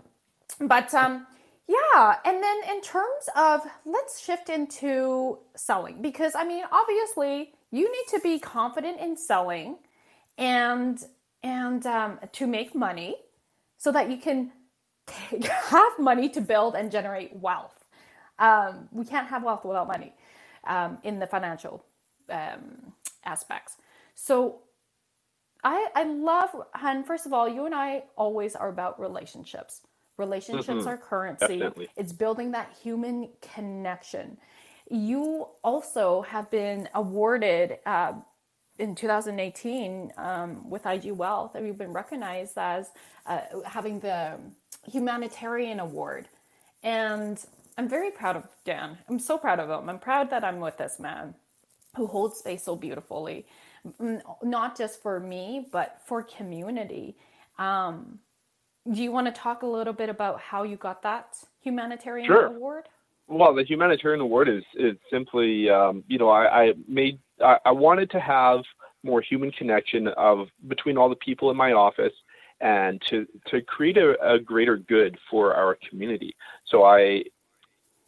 [0.60, 1.28] But um,
[1.68, 7.92] yeah, and then in terms of let's shift into selling because I mean, obviously, you
[7.92, 9.78] need to be confident in selling
[10.38, 11.00] and
[11.44, 13.16] and um, to make money
[13.78, 14.52] so that you can
[15.68, 17.86] have money to build and generate wealth.
[18.40, 20.14] Um, we can't have wealth without money
[20.66, 21.84] um, in the financial
[22.30, 22.94] um,
[23.26, 23.76] aspects.
[24.16, 24.62] So
[25.64, 27.04] I I love Han.
[27.04, 29.82] First of all, you and I always are about relationships.
[30.18, 30.88] Relationships Mhm.
[30.88, 31.48] are currency.
[31.60, 31.90] Definitely.
[31.96, 34.38] It's building that human connection.
[34.90, 38.14] You also have been awarded uh,
[38.78, 41.56] in 2018 um, with IG Wealth.
[41.56, 42.92] and You've been recognized as
[43.26, 44.40] uh, having the
[44.86, 46.28] humanitarian award,
[46.84, 47.44] and
[47.78, 48.98] I'm very proud of Dan.
[49.08, 49.90] I'm so proud of him.
[49.90, 51.36] I'm proud that I'm with this man
[51.96, 53.46] who holds space so beautifully,
[54.44, 57.18] not just for me, but for community.
[57.58, 58.20] Um,
[58.92, 62.48] do you want to talk a little bit about how you got that humanitarian Sure.
[62.48, 62.86] award?
[63.28, 67.72] Well, the humanitarian award is is simply, um, you know, I, I made, I, I
[67.72, 68.62] wanted to have
[69.04, 72.14] more human connection of between all the people in my office,
[72.60, 76.36] and to to create a, a greater good for our community.
[76.66, 77.26] So I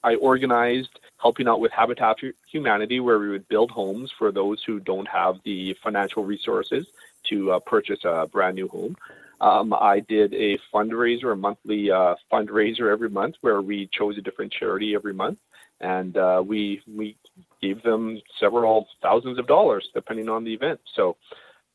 [0.04, 4.62] I organized helping out with Habitat for Humanity, where we would build homes for those
[4.66, 6.88] who don't have the financial resources
[7.30, 8.96] to uh, purchase a brand new home.
[9.40, 14.22] Um, I did a fundraiser, a monthly uh, fundraiser every month, where we chose a
[14.22, 15.40] different charity every month,
[15.80, 17.18] and uh, we we
[17.62, 20.80] gave them several thousands of dollars depending on the event.
[20.96, 21.18] So,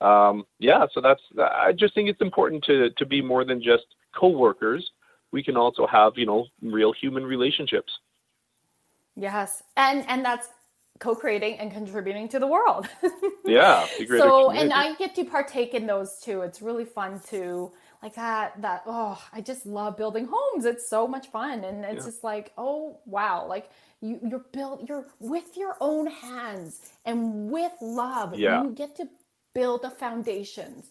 [0.01, 3.87] um, yeah, so that's I just think it's important to to be more than just
[4.15, 4.89] coworkers.
[5.33, 7.93] We can also have you know real human relationships.
[9.17, 10.49] Yes, and and that's
[11.01, 12.89] co-creating and contributing to the world.
[13.47, 13.87] Yeah,
[14.19, 16.43] so and I get to partake in those too.
[16.43, 18.61] It's really fun to like that.
[18.63, 20.65] That oh, I just love building homes.
[20.67, 22.07] It's so much fun, and it's Yeah.
[22.13, 27.73] just like oh wow, like you you're built you're with your own hands and with
[27.83, 28.35] love.
[28.37, 28.63] Yeah.
[28.65, 29.09] you get to
[29.55, 30.91] build the foundations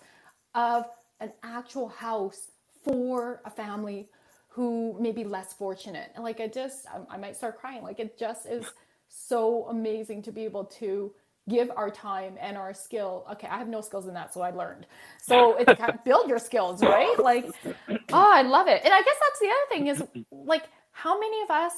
[0.55, 0.86] of
[1.19, 2.51] an actual house
[2.84, 4.09] for a family
[4.56, 6.12] who may be less fortunate.
[6.16, 7.84] And like I just, I, I might start crying.
[7.84, 8.66] Like it just is
[9.10, 11.12] so amazing to be able to
[11.49, 13.26] give our time and our skill.
[13.34, 14.86] Okay, I have no skills in that, so I learned.
[15.22, 17.20] So it's kind of build your skills, right?
[17.20, 17.47] Like,
[17.89, 18.82] oh, I love it.
[18.86, 21.74] And I guess that's the other thing is like, how many of us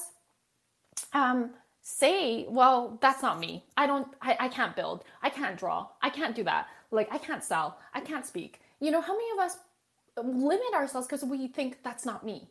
[1.12, 1.50] um
[1.82, 6.10] say well that's not me i don't I, I can't build i can't draw i
[6.10, 9.38] can't do that like i can't sell i can't speak you know how many of
[9.38, 9.56] us
[10.22, 12.48] limit ourselves because we think that's not me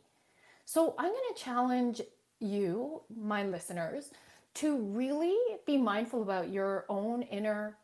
[0.68, 2.02] so i'm going to challenge
[2.40, 4.10] you my listeners
[4.54, 7.76] to really be mindful about your own inner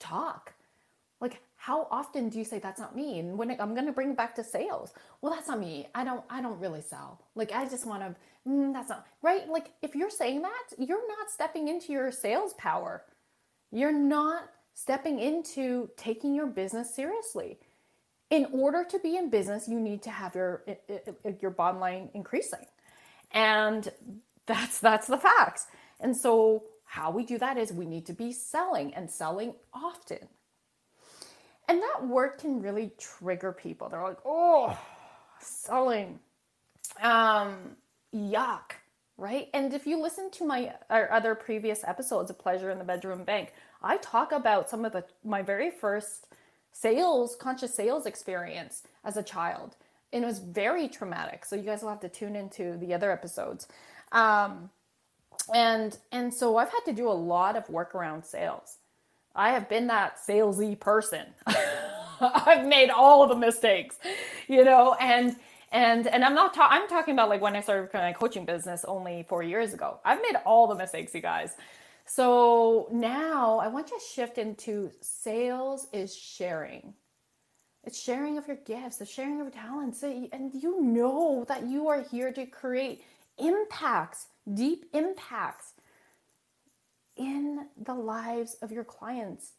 [0.00, 0.54] talk.
[1.20, 3.92] Like how often do you say that's not me and when it, i'm going to
[3.92, 4.92] bring it back to sales?
[5.20, 5.86] Well that's not me.
[5.94, 7.20] I don't i don't really sell.
[7.34, 8.16] Like i just want to
[8.48, 9.48] mm, that's not right?
[9.48, 13.04] Like if you're saying that you're not stepping into your sales power.
[13.70, 17.58] You're not stepping into taking your business seriously
[18.30, 20.64] in order to be in business you need to have your
[21.40, 22.64] your bottom line increasing
[23.32, 23.92] and
[24.46, 25.66] that's that's the facts
[26.00, 30.28] and so how we do that is we need to be selling and selling often
[31.70, 33.88] and that word can really trigger people.
[33.88, 34.76] They're like, oh,
[35.38, 36.18] selling.
[37.00, 37.76] Um,
[38.12, 38.72] yuck,
[39.16, 39.48] right?
[39.54, 43.52] And if you listen to my other previous episodes of Pleasure in the Bedroom Bank,
[43.84, 46.26] I talk about some of the my very first
[46.72, 49.76] sales, conscious sales experience as a child.
[50.12, 51.44] And it was very traumatic.
[51.44, 53.68] So you guys will have to tune into the other episodes.
[54.12, 54.70] Um,
[55.54, 58.76] and and so I've had to do a lot of work around sales.
[59.34, 61.26] I have been that salesy person.
[62.20, 63.96] I've made all the mistakes,
[64.48, 65.36] you know, and
[65.72, 68.84] and and I'm not ta- I'm talking about like when I started my coaching business
[68.86, 70.00] only 4 years ago.
[70.04, 71.54] I've made all the mistakes, you guys.
[72.12, 76.92] So now I want you to shift into sales is sharing.
[77.84, 81.86] It's sharing of your gifts, the sharing of your talents, and you know that you
[81.86, 83.04] are here to create
[83.38, 85.74] impacts, deep impacts
[87.16, 89.52] in the lives of your clients.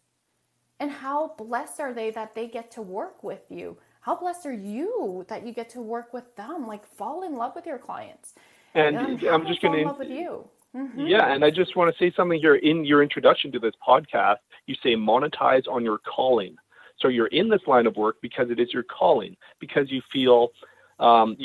[0.81, 3.77] And how blessed are they that they get to work with you?
[4.01, 6.67] How blessed are you that you get to work with them?
[6.67, 8.33] Like fall in love with your clients.
[8.73, 10.49] And, and I'm just going to love with you.
[10.75, 11.07] Mm-hmm.
[11.07, 12.55] Yeah, and I just want to say something here.
[12.55, 16.55] In your introduction to this podcast, you say monetize on your calling.
[16.99, 20.51] So you're in this line of work because it is your calling, because you feel
[20.99, 21.35] um,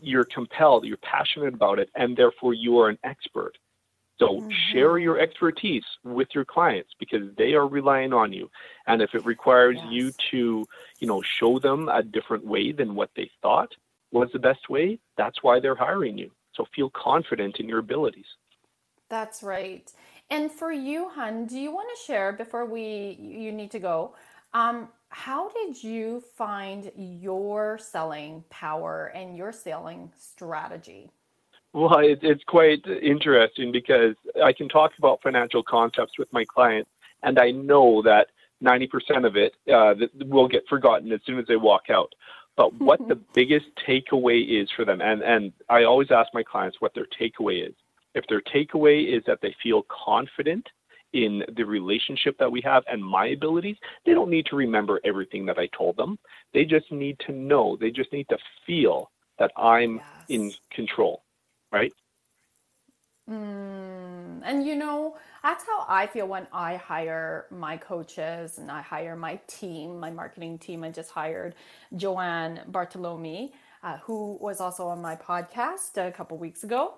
[0.00, 3.52] you're compelled, you're passionate about it, and therefore you are an expert.
[4.18, 4.50] So mm-hmm.
[4.72, 8.50] share your expertise with your clients because they are relying on you.
[8.86, 9.86] And if it requires yes.
[9.90, 10.66] you to,
[10.98, 13.72] you know, show them a different way than what they thought
[14.12, 16.30] was the best way, that's why they're hiring you.
[16.54, 18.26] So feel confident in your abilities.
[19.12, 19.92] That's right.
[20.30, 24.14] And for you, Hun, do you want to share before we you need to go?
[24.54, 31.10] Um, how did you find your selling power and your selling strategy?
[31.74, 36.88] Well, it, it's quite interesting because I can talk about financial concepts with my clients,
[37.22, 38.28] and I know that
[38.64, 39.94] 90% of it uh,
[40.24, 42.14] will get forgotten as soon as they walk out.
[42.56, 46.80] But what the biggest takeaway is for them, and, and I always ask my clients
[46.80, 47.74] what their takeaway is.
[48.14, 50.66] If their takeaway is that they feel confident
[51.12, 55.44] in the relationship that we have and my abilities, they don't need to remember everything
[55.46, 56.18] that I told them.
[56.54, 60.04] They just need to know, they just need to feel that I'm yes.
[60.28, 61.22] in control,
[61.70, 61.92] right?
[63.30, 68.82] Mm, and you know, that's how I feel when I hire my coaches and I
[68.82, 70.82] hire my team, my marketing team.
[70.82, 71.54] I just hired
[71.96, 73.52] Joanne Bartolome,
[73.82, 76.94] uh, who was also on my podcast a couple weeks ago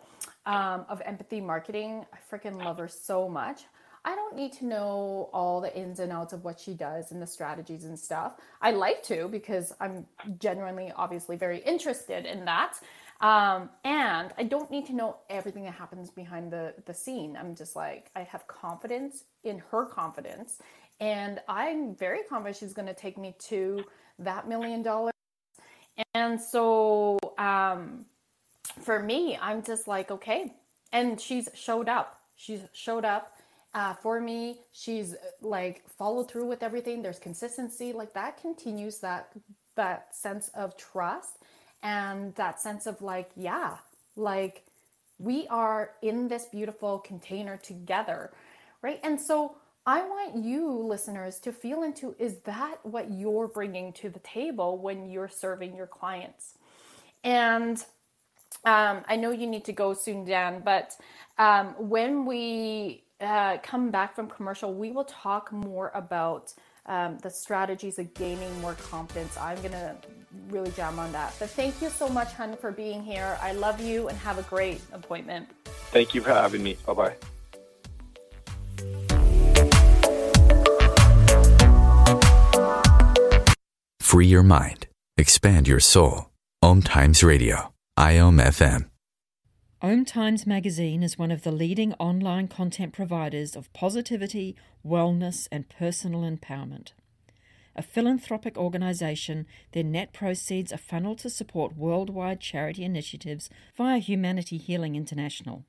[0.46, 2.04] um, of empathy marketing.
[2.12, 3.62] I freaking love her so much.
[4.06, 7.22] I don't need to know all the ins and outs of what she does and
[7.22, 8.34] the strategies and stuff.
[8.60, 10.06] I like to because I'm
[10.38, 12.74] genuinely, obviously, very interested in that.
[13.22, 17.34] Um, and I don't need to know everything that happens behind the, the scene.
[17.40, 20.58] I'm just like, I have confidence in her confidence.
[21.00, 23.84] And I'm very confident she's going to take me to
[24.18, 25.13] that million dollars.
[26.14, 28.06] And so um,
[28.80, 30.54] for me, I'm just like, okay.
[30.92, 32.20] And she's showed up.
[32.36, 33.34] She's showed up
[33.74, 38.98] uh, for me she's uh, like followed through with everything there's consistency like that continues
[38.98, 39.32] that
[39.74, 41.38] that sense of trust
[41.82, 43.76] and that sense of like yeah
[44.16, 44.64] like
[45.18, 48.30] we are in this beautiful container together
[48.80, 49.56] right and so
[49.86, 54.78] i want you listeners to feel into is that what you're bringing to the table
[54.78, 56.58] when you're serving your clients
[57.22, 57.84] and
[58.64, 60.96] um, i know you need to go soon dan but
[61.38, 66.52] um, when we uh, come back from commercial, we will talk more about
[66.86, 69.36] um, the strategies of gaining more confidence.
[69.38, 69.96] I'm going to
[70.48, 71.34] really jam on that.
[71.38, 73.38] But thank you so much, Hun, for being here.
[73.40, 75.48] I love you and have a great appointment.
[75.64, 76.76] Thank you for having me.
[76.86, 77.33] Bye bye.
[84.14, 84.86] Free your mind,
[85.16, 86.30] expand your soul.
[86.62, 88.88] Om Times Radio, IOM FM.
[89.82, 94.54] Om Times Magazine is one of the leading online content providers of positivity,
[94.86, 96.92] wellness, and personal empowerment.
[97.74, 104.58] A philanthropic organization, their net proceeds are funneled to support worldwide charity initiatives via Humanity
[104.58, 105.64] Healing International.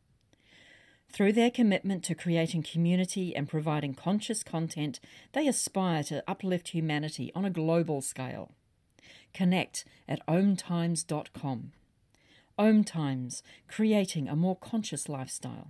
[1.11, 4.99] Through their commitment to creating community and providing conscious content,
[5.33, 8.51] they aspire to uplift humanity on a global scale.
[9.33, 11.71] Connect at omtimes.com.
[12.57, 15.69] Om Times, creating a more conscious lifestyle.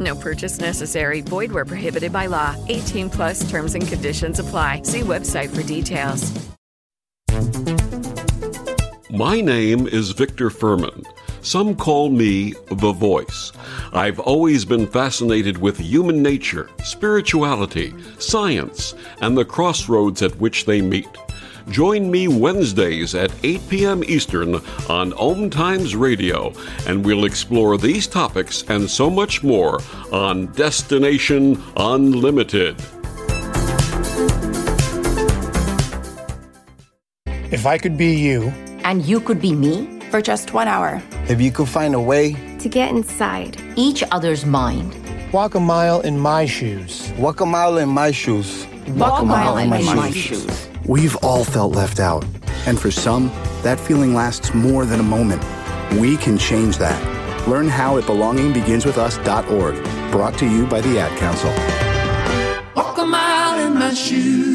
[0.00, 1.20] No purchase necessary.
[1.20, 2.56] Void where prohibited by law.
[2.68, 4.82] 18 plus terms and conditions apply.
[4.82, 6.32] See website for details.
[9.10, 11.02] My name is Victor Furman.
[11.40, 13.52] Some call me the voice.
[13.92, 20.82] I've always been fascinated with human nature, spirituality, science, and the crossroads at which they
[20.82, 21.08] meet.
[21.68, 24.04] Join me Wednesdays at 8 p.m.
[24.04, 24.56] Eastern
[24.88, 26.52] on Om Times Radio,
[26.86, 29.80] and we'll explore these topics and so much more
[30.12, 32.76] on Destination Unlimited.
[37.50, 38.52] If I could be you,
[38.84, 42.34] and you could be me for just one hour, if you could find a way
[42.60, 44.94] to get inside each other's mind,
[45.32, 49.24] walk a mile in my shoes, walk a mile in my shoes, walk, walk a
[49.24, 50.44] mile, mile in, my, my shoes.
[50.44, 50.65] shoes.
[50.88, 52.24] We've all felt left out,
[52.64, 53.26] and for some,
[53.62, 55.42] that feeling lasts more than a moment.
[56.00, 57.48] We can change that.
[57.48, 60.12] Learn how at belongingbeginswithus.org.
[60.12, 61.50] Brought to you by the Ad Council.
[62.76, 64.46] Walk a mile in my shoes.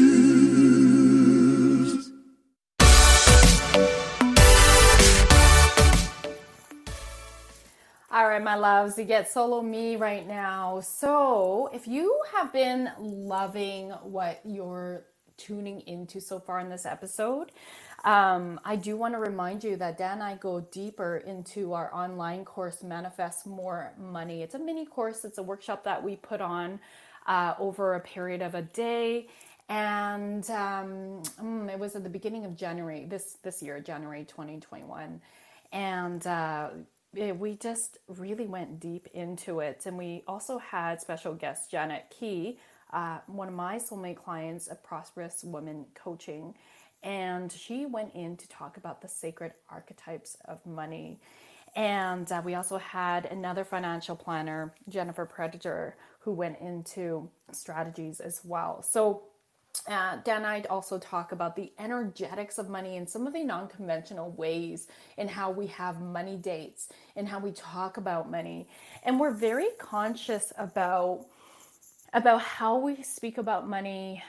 [8.10, 10.80] All right, my loves, you get solo me right now.
[10.80, 15.04] So, if you have been loving what you're
[15.42, 17.50] tuning into so far in this episode.
[18.04, 21.92] Um, I do want to remind you that Dan and I go deeper into our
[21.94, 24.42] online course, Manifest More Money.
[24.42, 26.80] It's a mini course, it's a workshop that we put on
[27.26, 29.28] uh, over a period of a day.
[29.68, 35.20] And um, mm, it was at the beginning of January, this, this year, January 2021.
[35.72, 36.70] And uh,
[37.14, 39.82] we just really went deep into it.
[39.86, 42.58] And we also had special guest Janet Key,
[42.92, 46.54] uh, one of my soulmate clients, a prosperous woman coaching,
[47.02, 51.18] and she went in to talk about the sacred archetypes of money.
[51.74, 58.42] And uh, we also had another financial planner, Jennifer Predator, who went into strategies as
[58.44, 58.82] well.
[58.82, 59.22] So
[59.88, 63.42] uh, Dan and I also talk about the energetics of money and some of the
[63.42, 64.86] non conventional ways
[65.16, 68.68] in how we have money dates and how we talk about money.
[69.02, 71.26] And we're very conscious about
[72.12, 74.22] about how we speak about money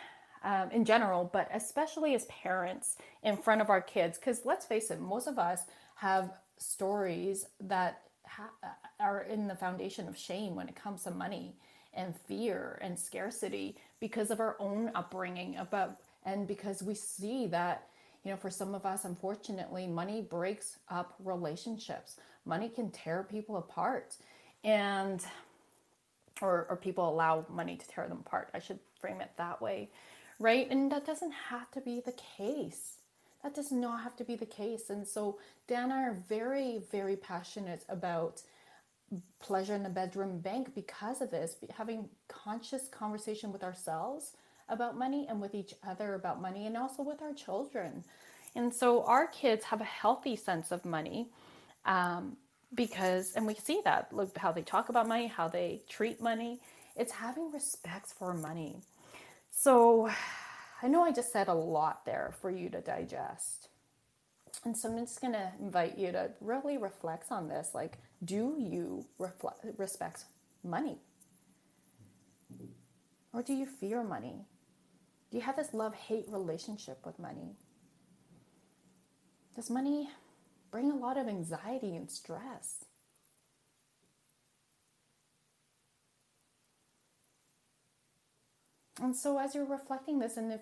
[0.44, 4.18] um, in general, but especially as parents in front of our kids.
[4.18, 5.62] Because let's face it, most of us
[5.96, 8.68] have stories that ha- uh,
[9.00, 11.56] are in the foundation of shame when it comes to money
[11.94, 17.88] and fear and scarcity because of our own upbringing about and because we see that
[18.24, 23.58] you know for some of us unfortunately money breaks up relationships money can tear people
[23.58, 24.16] apart
[24.64, 25.24] and
[26.44, 28.50] or, or people allow money to tear them apart.
[28.54, 29.90] I should frame it that way,
[30.40, 30.70] right?
[30.70, 32.98] And that doesn't have to be the case.
[33.42, 34.90] That does not have to be the case.
[34.90, 38.42] And so Dan and I are very, very passionate about
[39.40, 44.34] pleasure in the bedroom bank because of this, having conscious conversation with ourselves
[44.70, 48.04] about money and with each other about money and also with our children.
[48.56, 51.30] And so our kids have a healthy sense of money.
[51.86, 52.38] Um,
[52.74, 56.60] because and we see that look how they talk about money how they treat money.
[56.96, 58.82] It's having respect for money.
[59.52, 60.10] So
[60.82, 63.70] i know i just said a lot there for you to digest.
[64.66, 68.56] And so i'm just going to invite you to really reflect on this like do
[68.58, 70.26] you reflect, respect
[70.64, 70.98] money?
[73.34, 74.46] Or do you fear money?
[75.32, 77.56] Do you have this love hate relationship with money?
[79.56, 80.10] Does money
[80.74, 82.86] bring a lot of anxiety and stress.
[89.00, 90.62] And so, as you're reflecting this, and if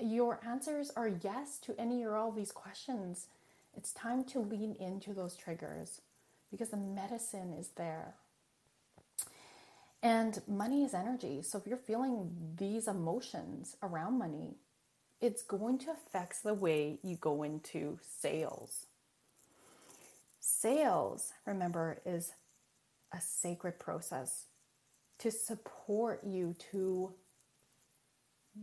[0.00, 3.26] your answers are yes to any or all these questions,
[3.76, 6.00] it's time to lean into those triggers
[6.50, 8.14] because the medicine is there.
[10.02, 11.42] And money is energy.
[11.42, 14.54] So, if you're feeling these emotions around money,
[15.20, 18.86] it's going to affect the way you go into sales.
[20.48, 22.30] Sales, remember, is
[23.12, 24.44] a sacred process
[25.18, 27.12] to support you to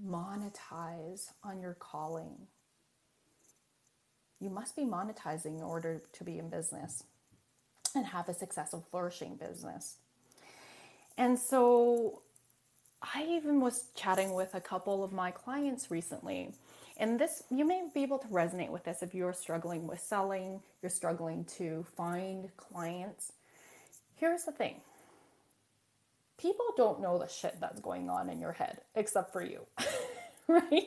[0.08, 2.48] monetize on your calling.
[4.40, 7.04] You must be monetizing in order to be in business
[7.94, 9.98] and have a successful, flourishing business.
[11.18, 12.22] And so
[13.02, 16.54] I even was chatting with a couple of my clients recently.
[16.98, 20.62] And this, you may be able to resonate with this if you're struggling with selling,
[20.82, 23.34] you're struggling to find clients.
[24.16, 24.82] Here's the thing
[26.38, 29.66] people don't know the shit that's going on in your head except for you,
[30.48, 30.84] right?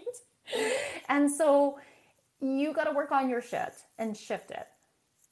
[1.09, 1.79] And so
[2.41, 4.67] you got to work on your shit and shift it.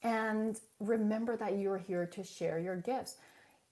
[0.03, 3.17] And remember that you're here to share your gifts.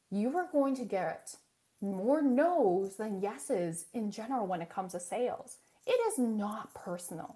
[0.10, 1.36] You are going to get
[1.82, 5.58] more no's than yeses in general when it comes to sales.
[5.86, 7.36] It is not personal.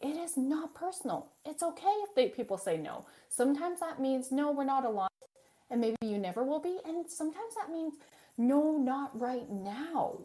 [0.00, 1.32] It is not personal.
[1.44, 3.06] It's okay if they, people say no.
[3.28, 5.10] Sometimes that means no, we're not aligned,
[5.70, 6.78] and maybe you never will be.
[6.84, 7.94] And sometimes that means
[8.36, 10.18] no, not right now.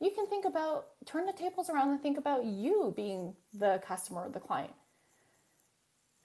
[0.00, 4.22] You can think about, turn the tables around and think about you being the customer
[4.22, 4.72] or the client.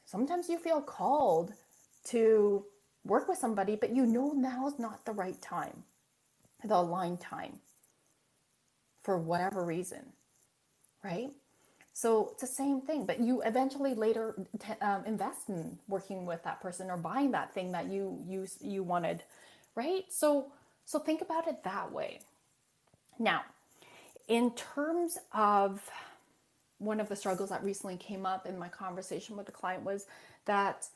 [0.05, 1.53] Sometimes you feel called
[2.05, 2.65] to
[3.03, 5.83] work with somebody, but you know now is not the right time
[6.63, 7.59] the aligned time
[9.07, 10.07] for whatever reason,
[11.03, 11.31] right?
[11.93, 16.43] So it's the same thing, but you eventually later t- um, invest in working with
[16.43, 19.23] that person or buying that thing that you you you wanted,
[19.75, 20.03] right?
[20.09, 20.51] So
[20.85, 22.19] so think about it that way.
[23.17, 23.43] Now,
[24.27, 25.89] in terms of
[26.79, 30.07] one of the struggles that recently came up in my conversation with the client was
[30.47, 30.87] that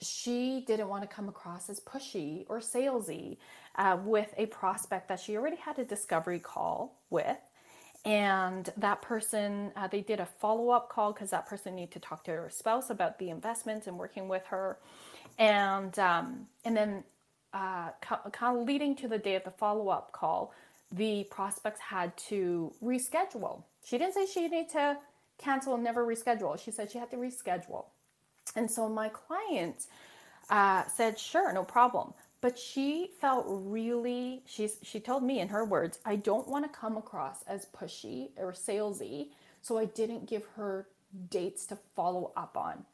[0.00, 3.36] she didn't want to come across as pushy or salesy
[3.76, 7.36] uh, with a prospect that she already had a discovery call with.
[8.04, 12.00] And that person, uh, they did a follow up call because that person needed to
[12.00, 14.78] talk to her spouse about the investment and working with her.
[15.38, 17.04] And, um, and then,
[17.52, 20.54] uh, kind of leading to the day of the follow up call,
[20.90, 23.64] the prospects had to reschedule.
[23.84, 24.96] She didn't say she needed to
[25.38, 26.58] cancel and never reschedule.
[26.58, 27.84] She said she had to reschedule.
[28.56, 29.86] And so my client
[30.48, 32.12] uh, said, sure, no problem.
[32.40, 36.78] But she felt really, she's, she told me in her words, I don't want to
[36.78, 39.28] come across as pushy or salesy.
[39.60, 40.88] So I didn't give her
[41.28, 42.84] dates to follow up on.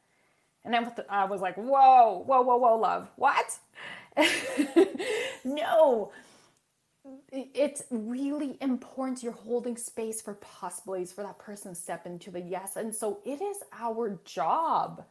[0.64, 3.56] And then I was like, whoa, whoa, whoa, whoa, love, what?
[5.44, 6.10] no,
[7.30, 12.40] it's really important you're holding space for possibilities for that person to step into the
[12.40, 12.74] yes.
[12.74, 15.04] And so it is our job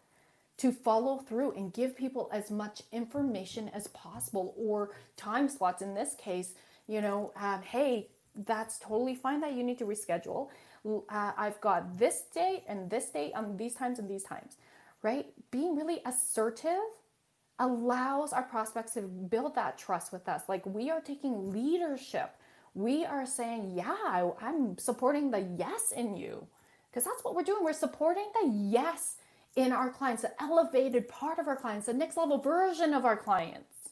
[0.58, 5.94] to follow through and give people as much information as possible or time slots in
[5.94, 6.54] this case
[6.88, 8.08] you know um, hey
[8.46, 10.50] that's totally fine that you need to reschedule.
[10.86, 14.58] Uh, i've got this date and this date on these times and these times
[15.06, 15.28] right?
[15.52, 16.82] Being really assertive
[17.60, 20.42] allows our prospects to build that trust with us.
[20.50, 22.32] Like we are taking leadership.
[22.74, 26.48] We are saying yeah i'm supporting the yes in you.
[26.90, 27.64] Because that's what we're doing.
[27.64, 29.18] We're supporting the yes
[29.56, 33.18] in our clients, the elevated part of our clients, the next level version of our
[33.18, 33.90] clients.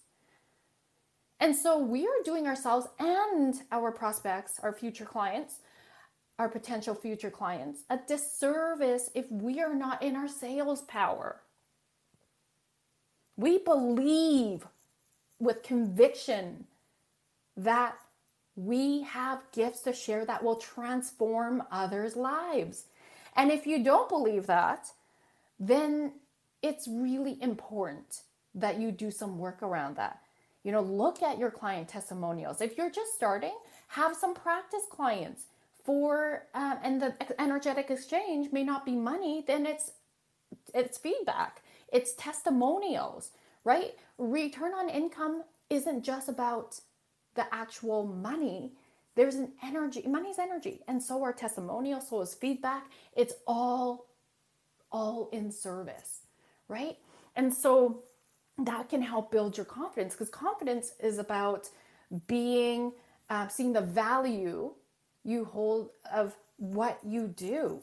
[1.39, 5.59] And so we are doing ourselves and our prospects, our future clients,
[6.39, 11.41] our potential future clients, a disservice if we are not in our sales power.
[13.35, 14.67] We believe
[15.39, 16.65] with conviction
[17.57, 17.95] that
[18.55, 22.85] we have gifts to share that will transform others' lives.
[23.35, 24.91] And if you don't believe that,
[25.67, 26.13] then
[26.61, 28.21] it's really important
[28.55, 30.19] that you do some work around that.
[30.63, 32.61] You know, look at your client testimonials.
[32.61, 33.53] If you're just starting,
[33.87, 35.43] have some practice clients
[35.83, 39.91] for, um, and the energetic exchange may not be money, then it's
[40.73, 43.31] it's feedback, it's testimonials,
[43.63, 43.95] right?
[44.17, 46.79] Return on income isn't just about
[47.35, 48.73] the actual money.
[49.15, 52.91] There's an energy, money's energy, and so are testimonials, so is feedback.
[53.15, 54.05] It's all
[54.93, 56.19] all in service,
[56.69, 56.97] right?
[57.35, 58.03] And so
[58.57, 61.69] that can help build your confidence because confidence is about
[62.27, 62.93] being,
[63.29, 64.71] uh, seeing the value
[65.23, 67.81] you hold of what you do.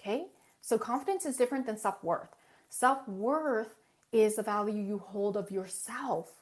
[0.00, 0.26] Okay?
[0.60, 2.28] So confidence is different than self worth.
[2.68, 3.76] Self worth
[4.12, 6.32] is the value you hold of yourself.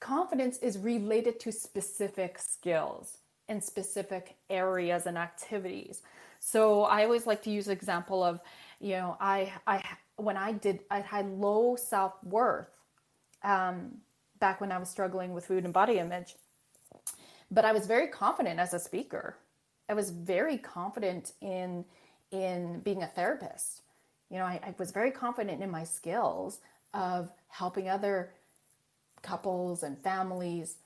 [0.00, 6.02] Confidence is related to specific skills in specific areas and activities.
[6.40, 8.40] So I always like to use an example of,
[8.80, 9.84] you know, I I
[10.16, 12.68] when I did I had low self worth
[13.44, 13.98] um,
[14.40, 16.36] back when I was struggling with food and body image,
[17.50, 19.36] but I was very confident as a speaker.
[19.88, 21.84] I was very confident in
[22.32, 23.82] in being a therapist.
[24.30, 26.60] You know, I, I was very confident in my skills
[26.94, 28.32] of helping other
[29.22, 30.76] couples and families,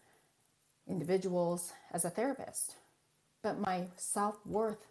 [0.89, 2.77] individuals as a therapist.
[3.43, 4.87] But my self worth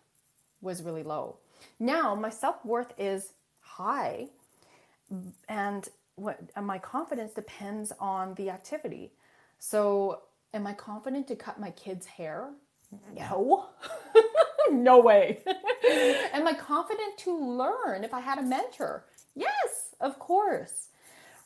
[0.63, 1.37] was really low.
[1.79, 4.27] Now my self worth is high,
[5.47, 9.11] and what and my confidence depends on the activity.
[9.59, 12.49] So, am I confident to cut my kids' hair?
[13.15, 13.67] No.
[14.71, 15.39] no way.
[16.33, 19.05] am I confident to learn if I had a mentor?
[19.35, 20.89] Yes, of course.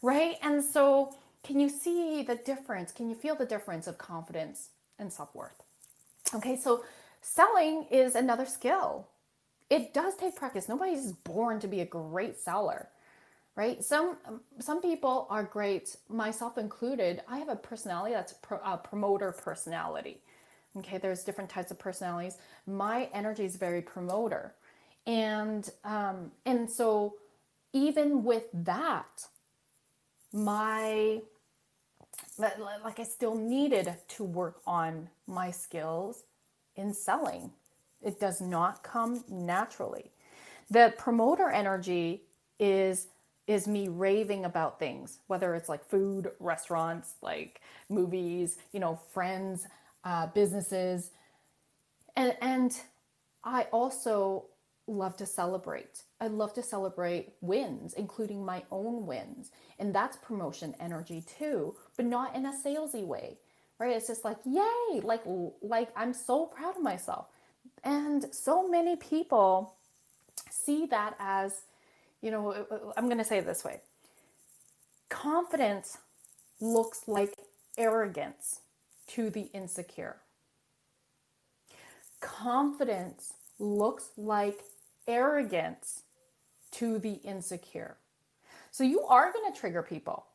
[0.02, 0.36] Right?
[0.42, 2.92] And so, can you see the difference?
[2.92, 5.64] Can you feel the difference of confidence and self worth?
[6.34, 6.84] Okay, so
[7.22, 9.08] selling is another skill.
[9.70, 10.70] It does take practice.
[10.70, 12.90] Nobody's born to be a great seller
[13.56, 13.84] right?
[13.84, 14.18] Some
[14.60, 17.22] some people are great myself included.
[17.28, 20.22] I have a personality that's pro, a promoter personality
[20.78, 20.98] okay?
[20.98, 22.38] There's different types of personalities.
[22.68, 24.56] My energy is very promoter.
[25.08, 27.16] And um and so
[27.74, 29.28] even with that
[30.34, 31.22] my
[32.84, 36.24] like i still needed to work on my skills
[36.78, 37.52] in selling
[38.02, 40.12] it does not come naturally
[40.70, 42.24] the promoter energy
[42.60, 43.08] is
[43.48, 49.68] is me raving about things, whether it's like food, restaurants, like movies, you know, friends,
[50.04, 51.12] uh, businesses.
[52.16, 52.78] And, and
[53.44, 54.46] I also
[54.88, 56.04] love to celebrate.
[56.20, 59.52] I love to celebrate wins, including my own wins.
[59.80, 63.38] And that's promotion energy too, but not in a salesy way,
[63.80, 63.96] right?
[63.96, 65.24] It's just like, yay, like,
[65.62, 67.28] like I'm so proud of myself.
[67.84, 69.76] And so many people
[70.50, 71.62] see that as
[72.22, 73.82] you know, uh, uh, I'm going to say it this way
[75.10, 76.00] confidence
[76.60, 77.34] looks like
[77.78, 78.62] arrogance
[79.08, 80.18] to the insecure.
[82.20, 84.62] Confidence looks like
[85.08, 86.04] arrogance
[86.72, 87.98] to the insecure.
[88.72, 90.27] So you are going to trigger people.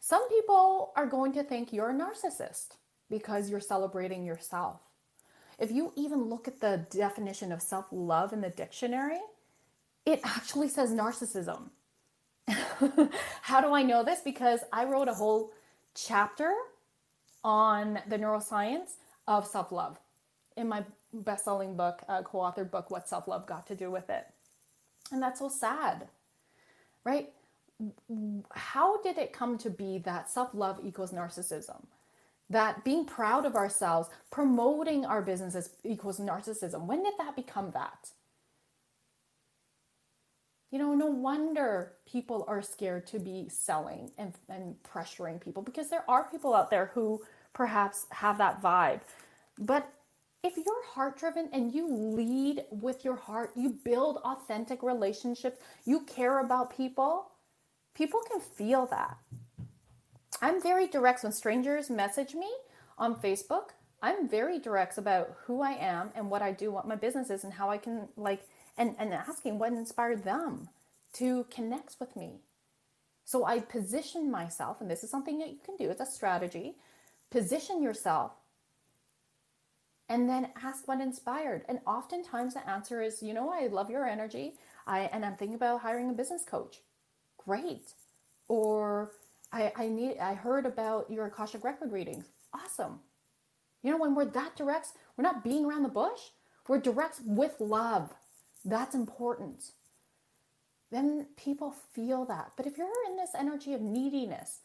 [0.00, 2.76] Some people are going to think you're a narcissist
[3.10, 4.80] because you're celebrating yourself.
[5.58, 9.20] If you even look at the definition of self love in the dictionary,
[10.06, 11.70] it actually says narcissism.
[13.42, 14.20] How do I know this?
[14.20, 15.52] Because I wrote a whole
[15.94, 16.54] chapter
[17.44, 18.92] on the neuroscience
[19.26, 19.98] of self love
[20.56, 23.90] in my best selling book, uh, co authored book, What Self Love Got to Do
[23.90, 24.26] with It.
[25.12, 26.08] And that's so sad,
[27.04, 27.30] right?
[28.52, 31.84] How did it come to be that self love equals narcissism?
[32.50, 36.86] That being proud of ourselves, promoting our businesses equals narcissism.
[36.86, 38.10] When did that become that?
[40.70, 45.88] You know, no wonder people are scared to be selling and, and pressuring people because
[45.88, 47.22] there are people out there who
[47.54, 49.00] perhaps have that vibe.
[49.58, 49.90] But
[50.44, 56.00] if you're heart driven and you lead with your heart, you build authentic relationships, you
[56.02, 57.30] care about people,
[57.98, 59.18] people can feel that.
[60.40, 62.48] I'm very direct when strangers message me
[62.96, 63.70] on Facebook.
[64.00, 67.42] I'm very direct about who I am and what I do, what my business is,
[67.42, 68.46] and how I can like
[68.76, 70.68] and, and asking what inspired them
[71.14, 72.36] to connect with me.
[73.24, 76.76] So I position myself, and this is something that you can do, it's a strategy.
[77.30, 78.32] Position yourself
[80.08, 81.64] and then ask what inspired.
[81.68, 84.54] And oftentimes the answer is, you know, I love your energy.
[84.86, 86.78] I and I'm thinking about hiring a business coach.
[87.48, 87.94] Great.
[88.46, 89.12] Or
[89.52, 92.26] I, I need I heard about your Akashic record readings.
[92.52, 93.00] Awesome.
[93.82, 96.20] You know, when we're that direct, we're not being around the bush.
[96.68, 98.12] We're direct with love.
[98.66, 99.70] That's important.
[100.90, 102.52] Then people feel that.
[102.54, 104.58] But if you're in this energy of neediness,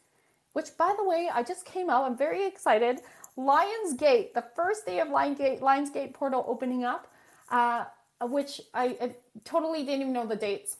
[0.52, 3.00] which by the way, I just came out, I'm very excited.
[3.38, 7.10] Lionsgate, the first day of Lionsgate, Lionsgate portal opening up,
[7.50, 7.86] uh,
[8.20, 10.76] which I, I, totally didn't even know the dates.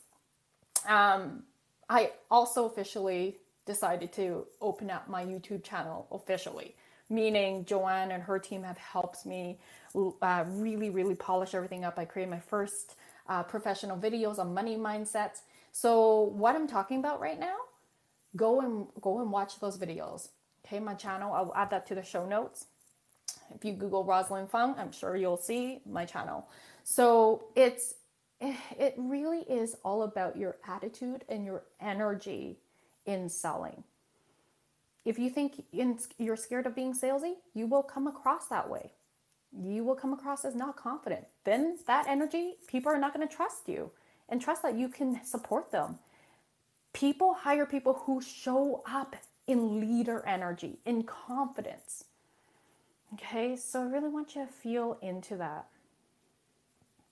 [0.87, 1.43] Um,
[1.89, 6.75] I also officially decided to open up my YouTube channel officially,
[7.09, 9.59] meaning Joanne and her team have helped me
[9.95, 11.97] uh, really, really polish everything up.
[11.97, 12.95] I created my first
[13.27, 15.41] uh, professional videos on money mindsets.
[15.71, 17.55] So what I'm talking about right now,
[18.35, 20.29] go and go and watch those videos.
[20.65, 21.33] Okay, my channel.
[21.33, 22.65] I'll add that to the show notes.
[23.53, 26.47] If you Google Rosalyn Fung, I'm sure you'll see my channel.
[26.83, 27.95] So it's
[28.41, 32.57] Eh, it really is all about your attitude and your energy
[33.05, 33.83] in selling.
[35.05, 35.63] If you think
[36.17, 38.91] you're scared of being salesy, you will come across that way
[39.57, 41.25] you will come across as not confident.
[41.43, 43.91] Then that energy, people are not going to trust you
[44.27, 45.99] and trust that you can support them.
[46.93, 49.15] People hire people who show up
[49.47, 52.05] in leader energy, in confidence.
[53.13, 55.67] Okay, so I really want you to feel into that.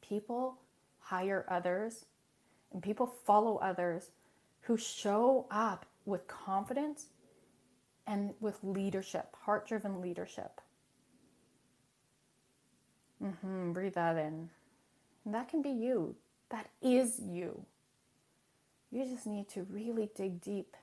[0.01, 0.57] people
[1.03, 2.05] hire others
[2.71, 4.11] and people follow others
[4.61, 7.07] who show up with confidence
[8.07, 10.59] and with leadership, heart driven leadership.
[13.23, 14.49] Mm-hmm, breathe that in.
[15.25, 16.15] And that can be you.
[16.49, 17.65] That is you.
[18.91, 20.75] You just need to really dig deep.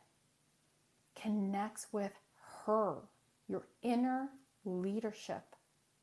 [1.14, 2.12] Connects with
[2.64, 2.94] her,
[3.48, 4.28] your inner
[4.64, 5.54] leadership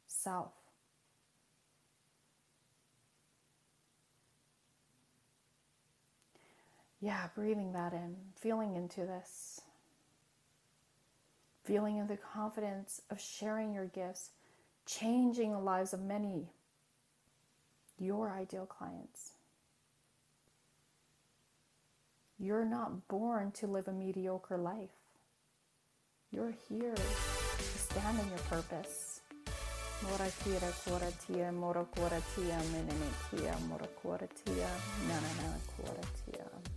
[0.05, 0.51] self.
[6.99, 9.61] Yeah, breathing that in, feeling into this,
[11.63, 14.31] feeling in the confidence of sharing your gifts,
[14.87, 16.49] changing the lives of many,
[17.99, 19.33] your ideal clients.
[22.39, 24.89] You're not born to live a mediocre life.
[26.31, 29.21] You're here to stand in your purpose.
[30.03, 32.59] Mora kira kora tia, mora kora tia,
[33.67, 34.69] mora kora tia,
[35.75, 36.76] kora tia.